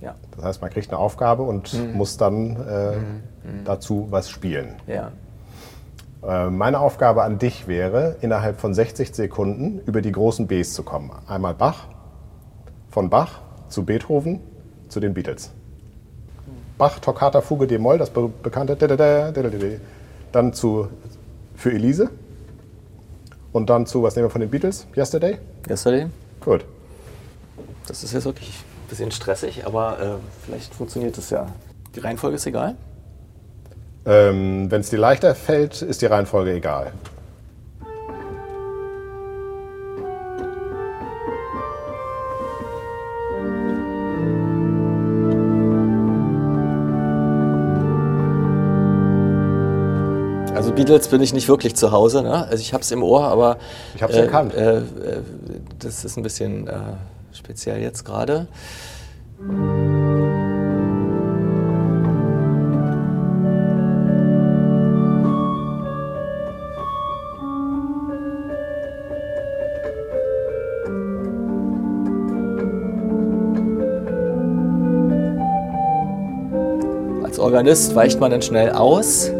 Ja. 0.00 0.14
Das 0.32 0.44
heißt, 0.44 0.62
man 0.62 0.70
kriegt 0.70 0.90
eine 0.90 0.98
Aufgabe 0.98 1.42
und 1.42 1.72
mhm. 1.72 1.94
muss 1.94 2.16
dann 2.16 2.56
äh, 2.56 2.96
mhm. 2.96 3.64
dazu 3.64 4.08
was 4.10 4.28
spielen. 4.28 4.76
Ja. 4.86 5.12
Äh, 6.22 6.50
meine 6.50 6.80
Aufgabe 6.80 7.22
an 7.22 7.38
dich 7.38 7.68
wäre, 7.68 8.16
innerhalb 8.20 8.60
von 8.60 8.74
60 8.74 9.14
Sekunden 9.14 9.80
über 9.86 10.02
die 10.02 10.12
großen 10.12 10.46
Bs 10.46 10.74
zu 10.74 10.82
kommen. 10.82 11.10
Einmal 11.26 11.54
Bach, 11.54 11.86
von 12.90 13.10
Bach 13.10 13.40
zu 13.68 13.84
Beethoven 13.84 14.40
zu 14.88 15.00
den 15.00 15.14
Beatles. 15.14 15.52
Bach, 16.78 17.00
Toccata, 17.00 17.40
Fuge, 17.40 17.66
D-Moll, 17.66 17.98
das 17.98 18.10
bekannte. 18.10 18.76
Dann 20.30 20.52
zu, 20.52 20.88
für 21.56 21.72
Elise. 21.72 22.10
Und 23.52 23.68
dann 23.68 23.86
zu, 23.86 24.02
was 24.02 24.14
nehmen 24.14 24.26
wir 24.26 24.30
von 24.30 24.40
den 24.40 24.50
Beatles? 24.50 24.86
Yesterday? 24.96 25.38
Yesterday. 25.68 26.06
Gut. 26.40 26.64
Das 27.86 28.04
ist 28.04 28.12
jetzt 28.12 28.26
wirklich 28.26 28.50
ein 28.50 28.88
bisschen 28.88 29.10
stressig, 29.10 29.66
aber 29.66 29.98
äh, 30.00 30.44
vielleicht 30.44 30.74
funktioniert 30.74 31.18
es 31.18 31.30
ja. 31.30 31.46
Die 31.94 32.00
Reihenfolge 32.00 32.36
ist 32.36 32.46
egal? 32.46 32.76
Ähm, 34.06 34.70
Wenn 34.70 34.82
es 34.82 34.90
dir 34.90 34.98
leichter 34.98 35.34
fällt, 35.34 35.82
ist 35.82 36.02
die 36.02 36.06
Reihenfolge 36.06 36.52
egal. 36.52 36.92
Beatles 50.78 51.08
bin 51.08 51.20
ich 51.20 51.32
nicht 51.32 51.48
wirklich 51.48 51.74
zu 51.74 51.90
Hause. 51.90 52.22
Ne? 52.22 52.46
Also 52.46 52.60
ich 52.60 52.72
habe 52.72 52.82
es 52.82 52.90
im 52.92 53.02
Ohr, 53.02 53.24
aber 53.24 53.58
ich 53.96 54.02
habe 54.02 54.12
es 54.12 54.18
äh, 54.18 54.22
erkannt. 54.22 54.54
Äh, 54.54 54.78
äh, 54.78 54.82
das 55.80 56.04
ist 56.04 56.16
ein 56.16 56.22
bisschen 56.22 56.68
äh, 56.68 56.72
speziell 57.32 57.82
jetzt 57.82 58.04
gerade. 58.04 58.46
Als 77.24 77.38
Organist 77.40 77.96
weicht 77.96 78.20
man 78.20 78.30
dann 78.30 78.42
schnell 78.42 78.70
aus. 78.70 79.32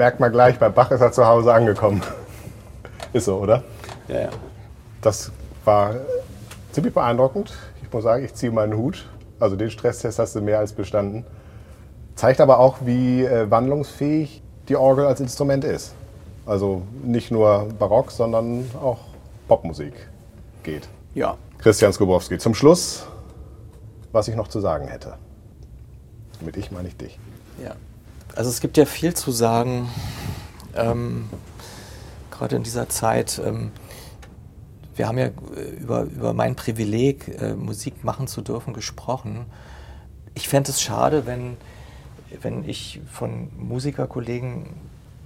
Merkt 0.00 0.18
man 0.18 0.32
gleich, 0.32 0.58
bei 0.58 0.70
Bach 0.70 0.90
ist 0.92 1.02
er 1.02 1.12
zu 1.12 1.26
Hause 1.26 1.52
angekommen. 1.52 2.00
ist 3.12 3.26
so, 3.26 3.36
oder? 3.36 3.62
Ja, 4.08 4.20
ja. 4.20 4.28
Das 5.02 5.30
war 5.66 5.94
ziemlich 6.72 6.94
beeindruckend. 6.94 7.52
Ich 7.82 7.92
muss 7.92 8.04
sagen, 8.04 8.24
ich 8.24 8.32
ziehe 8.32 8.50
meinen 8.50 8.74
Hut. 8.78 9.06
Also 9.38 9.56
den 9.56 9.70
Stresstest 9.70 10.18
hast 10.18 10.34
du 10.34 10.40
mehr 10.40 10.58
als 10.58 10.72
bestanden. 10.72 11.26
Zeigt 12.14 12.40
aber 12.40 12.60
auch, 12.60 12.78
wie 12.80 13.26
äh, 13.26 13.50
wandlungsfähig 13.50 14.42
die 14.70 14.76
Orgel 14.76 15.04
als 15.04 15.20
Instrument 15.20 15.64
ist. 15.64 15.92
Also 16.46 16.80
nicht 17.02 17.30
nur 17.30 17.68
Barock, 17.78 18.10
sondern 18.10 18.70
auch 18.80 19.00
Popmusik 19.48 19.92
geht. 20.62 20.88
Ja. 21.12 21.36
Christian 21.58 21.92
Skobowski. 21.92 22.38
Zum 22.38 22.54
Schluss, 22.54 23.06
was 24.12 24.28
ich 24.28 24.34
noch 24.34 24.48
zu 24.48 24.60
sagen 24.60 24.88
hätte. 24.88 25.16
Mit 26.40 26.56
ich 26.56 26.70
meine 26.70 26.88
ich 26.88 26.96
dich. 26.96 27.18
Ja. 27.62 27.74
Also 28.36 28.50
es 28.50 28.60
gibt 28.60 28.76
ja 28.76 28.86
viel 28.86 29.14
zu 29.14 29.32
sagen, 29.32 29.88
ähm, 30.74 31.28
gerade 32.30 32.56
in 32.56 32.62
dieser 32.62 32.88
Zeit. 32.88 33.40
Ähm, 33.44 33.72
wir 34.94 35.08
haben 35.08 35.18
ja 35.18 35.26
äh, 35.26 35.30
über, 35.80 36.02
über 36.02 36.32
mein 36.32 36.56
Privileg, 36.56 37.28
äh, 37.40 37.54
Musik 37.54 38.04
machen 38.04 38.26
zu 38.26 38.40
dürfen, 38.42 38.72
gesprochen. 38.72 39.46
Ich 40.34 40.48
fände 40.48 40.70
es 40.70 40.80
schade, 40.80 41.26
wenn, 41.26 41.56
wenn 42.40 42.68
ich 42.68 43.00
von 43.10 43.48
Musikerkollegen 43.56 44.66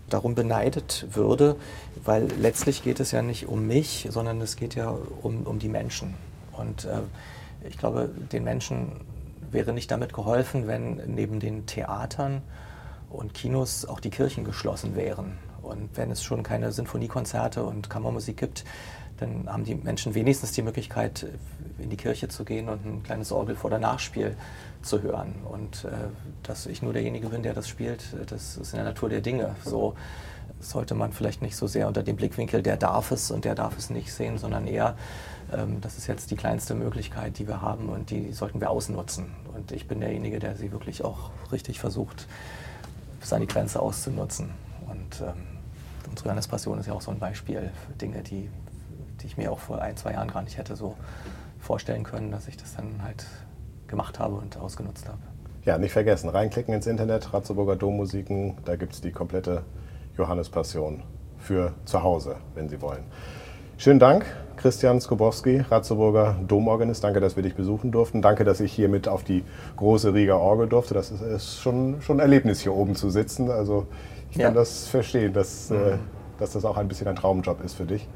darum 0.09 0.35
beneidet 0.35 1.07
würde, 1.13 1.57
weil 2.05 2.29
letztlich 2.41 2.83
geht 2.83 3.01
es 3.01 3.11
ja 3.11 3.23
nicht 3.23 3.49
um 3.49 3.67
mich, 3.67 4.09
sondern 4.11 4.41
es 4.41 4.57
geht 4.57 4.75
ja 4.75 4.95
um, 5.23 5.43
um 5.43 5.59
die 5.59 5.69
Menschen. 5.69 6.15
Und 6.53 6.85
äh, 6.85 7.01
ich 7.69 7.79
glaube, 7.79 8.11
den 8.33 8.45
Menschen 8.45 8.93
wäre 9.51 9.73
nicht 9.73 9.91
damit 9.91 10.13
geholfen, 10.13 10.67
wenn 10.67 11.15
neben 11.15 11.41
den 11.41 11.67
Theatern 11.67 12.43
und 13.15 13.35
Kinos 13.35 13.85
auch 13.85 14.01
die 14.01 14.11
Kirchen 14.11 14.45
geschlossen 14.45 14.97
wären. 14.97 15.39
Und 15.63 15.97
wenn 15.97 16.11
es 16.11 16.23
schon 16.23 16.43
keine 16.43 16.73
Sinfoniekonzerte 16.73 17.65
und 17.65 17.89
Kammermusik 17.89 18.37
gibt, 18.37 18.65
dann 19.19 19.49
haben 19.49 19.65
die 19.65 19.75
Menschen 19.75 20.15
wenigstens 20.15 20.53
die 20.53 20.63
Möglichkeit, 20.63 21.27
in 21.79 21.89
die 21.89 21.97
Kirche 21.97 22.29
zu 22.29 22.45
gehen 22.45 22.69
und 22.69 22.85
ein 22.85 23.03
kleines 23.03 23.33
Orgel 23.33 23.57
vor 23.57 23.71
der 23.71 23.79
Nachspiel 23.79 24.37
zu 24.83 25.03
hören. 25.03 25.35
Und 25.45 25.85
äh, 25.85 25.91
dass 26.43 26.67
ich 26.67 26.83
nur 26.83 26.93
derjenige 26.93 27.29
bin, 27.29 27.43
der 27.43 27.55
das 27.55 27.69
spielt, 27.69 28.05
das 28.27 28.57
ist 28.57 28.73
in 28.73 28.79
der 28.79 28.87
Natur 28.87 29.09
der 29.09 29.21
Dinge. 29.21 29.55
So 29.65 29.95
sollte 30.61 30.95
man 30.95 31.13
vielleicht 31.13 31.43
nicht 31.43 31.57
so 31.57 31.67
sehr 31.67 31.87
unter 31.87 32.03
dem 32.03 32.17
Blickwinkel, 32.17 32.63
der 32.63 32.77
darf 32.77 33.11
es 33.11 33.31
und 33.31 33.45
der 33.45 33.55
darf 33.55 33.79
es 33.79 33.91
nicht 33.91 34.13
sehen, 34.13 34.39
sondern 34.39 34.67
eher, 34.67 34.97
ähm, 35.53 35.81
das 35.81 35.97
ist 35.97 36.07
jetzt 36.07 36.31
die 36.31 36.37
kleinste 36.37 36.75
Möglichkeit, 36.75 37.39
die 37.39 37.47
wir 37.47 37.61
haben 37.61 37.89
und 37.89 38.11
die 38.11 38.33
sollten 38.33 38.61
wir 38.61 38.71
ausnutzen. 38.71 39.27
Und 39.55 39.73
ich 39.73 39.87
bin 39.87 40.01
derjenige, 40.01 40.39
der 40.39 40.57
sie 40.57 40.73
wirklich 40.73 41.05
auch 41.05 41.31
richtig 41.53 41.79
versucht, 41.79 42.27
bis 43.25 43.33
an 43.33 43.41
die 43.41 43.47
Grenze 43.47 43.81
auszunutzen. 43.81 44.51
Und 44.87 45.23
ähm, 45.23 45.47
unsere 46.11 46.29
Landespassion 46.29 46.79
ist 46.79 46.87
ja 46.87 46.93
auch 46.93 47.01
so 47.01 47.11
ein 47.11 47.19
Beispiel 47.19 47.71
für 47.87 47.95
Dinge, 47.95 48.23
die, 48.23 48.51
die 49.23 49.27
ich 49.27 49.39
mir 49.39 49.51
auch 49.51 49.61
vor 49.61 49.81
ein, 49.81 49.97
zwei 49.97 50.13
Jahren 50.13 50.31
gar 50.31 50.43
nicht 50.43 50.59
hätte 50.59 50.77
so 50.77 50.95
vorstellen 51.59 52.05
können, 52.05 52.31
dass 52.31 52.49
ich 52.49 52.59
das 52.59 52.77
dann 52.77 53.03
halt 53.03 53.25
gemacht 53.87 54.19
habe 54.19 54.35
und 54.35 54.59
ausgenutzt 54.59 55.09
habe. 55.09 55.21
Ja, 55.65 55.79
nicht 55.79 55.93
vergessen, 55.93 56.29
reinklicken 56.29 56.75
ins 56.75 56.87
Internet, 56.87 57.33
Ratzeburger 57.33 57.77
Dommusiken, 57.77 58.59
da 58.67 58.77
gibt 58.77 58.93
es 58.93 59.01
die 59.01 59.11
komplette 59.11 59.63
Johannespassion 60.19 61.03
für 61.39 61.73
zu 61.87 62.03
Hause, 62.03 62.37
wenn 62.55 62.69
Sie 62.69 62.83
wollen. 62.83 63.05
Schönen 63.79 64.01
Dank, 64.01 64.27
Christian 64.57 65.01
Skobowski, 65.01 65.61
Ratzeburger 65.71 66.37
Domorganist. 66.47 67.05
Danke, 67.05 67.21
dass 67.21 67.37
wir 67.37 67.43
dich 67.43 67.55
besuchen 67.55 67.91
durften. 67.91 68.23
Danke, 68.23 68.45
dass 68.45 68.61
ich 68.61 68.73
hier 68.73 68.89
mit 68.89 69.09
auf 69.09 69.25
die 69.25 69.45
große 69.77 70.15
Rieger 70.15 70.39
Orgel 70.41 70.69
durfte. 70.69 70.95
Das 70.95 71.11
ist, 71.11 71.23
ist 71.23 71.61
schon, 71.61 72.01
schon 72.01 72.17
ein 72.17 72.21
Erlebnis, 72.21 72.61
hier 72.61 72.75
oben 72.75 72.95
zu 72.95 73.11
sitzen. 73.11 73.51
Also 73.51 73.87
ich 74.31 74.39
kann 74.39 74.55
ja. 74.55 74.61
das 74.61 74.89
verstehen, 74.89 75.33
dass, 75.33 75.71
äh, 75.71 75.75
mhm. 75.75 75.81
äh, 75.81 75.97
dass 76.39 76.53
das 76.53 76.65
auch 76.65 76.77
ein 76.77 76.89
bisschen 76.89 77.09
ein 77.09 77.17
Traumjob 77.17 77.65
ist 77.65 77.75
für 77.75 77.85
dich. 77.85 78.09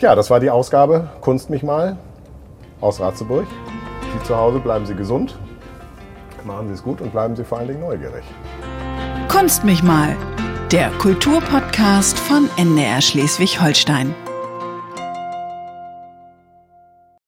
Ja, 0.00 0.14
das 0.14 0.30
war 0.30 0.40
die 0.40 0.50
Ausgabe 0.50 1.10
Kunst 1.20 1.50
mich 1.50 1.62
mal 1.62 1.96
aus 2.80 3.00
Ratzeburg. 3.00 3.46
Sie 4.12 4.24
zu 4.24 4.36
Hause, 4.36 4.58
bleiben 4.58 4.86
Sie 4.86 4.94
gesund, 4.94 5.38
machen 6.44 6.68
Sie 6.68 6.74
es 6.74 6.82
gut 6.82 7.00
und 7.00 7.12
bleiben 7.12 7.36
Sie 7.36 7.44
vor 7.44 7.58
allen 7.58 7.68
Dingen 7.68 7.80
neugierig. 7.80 8.24
Kunst 9.28 9.64
mich 9.64 9.82
mal, 9.82 10.16
der 10.72 10.90
Kulturpodcast 10.98 12.18
von 12.18 12.48
NDR 12.56 13.00
Schleswig-Holstein. 13.00 14.14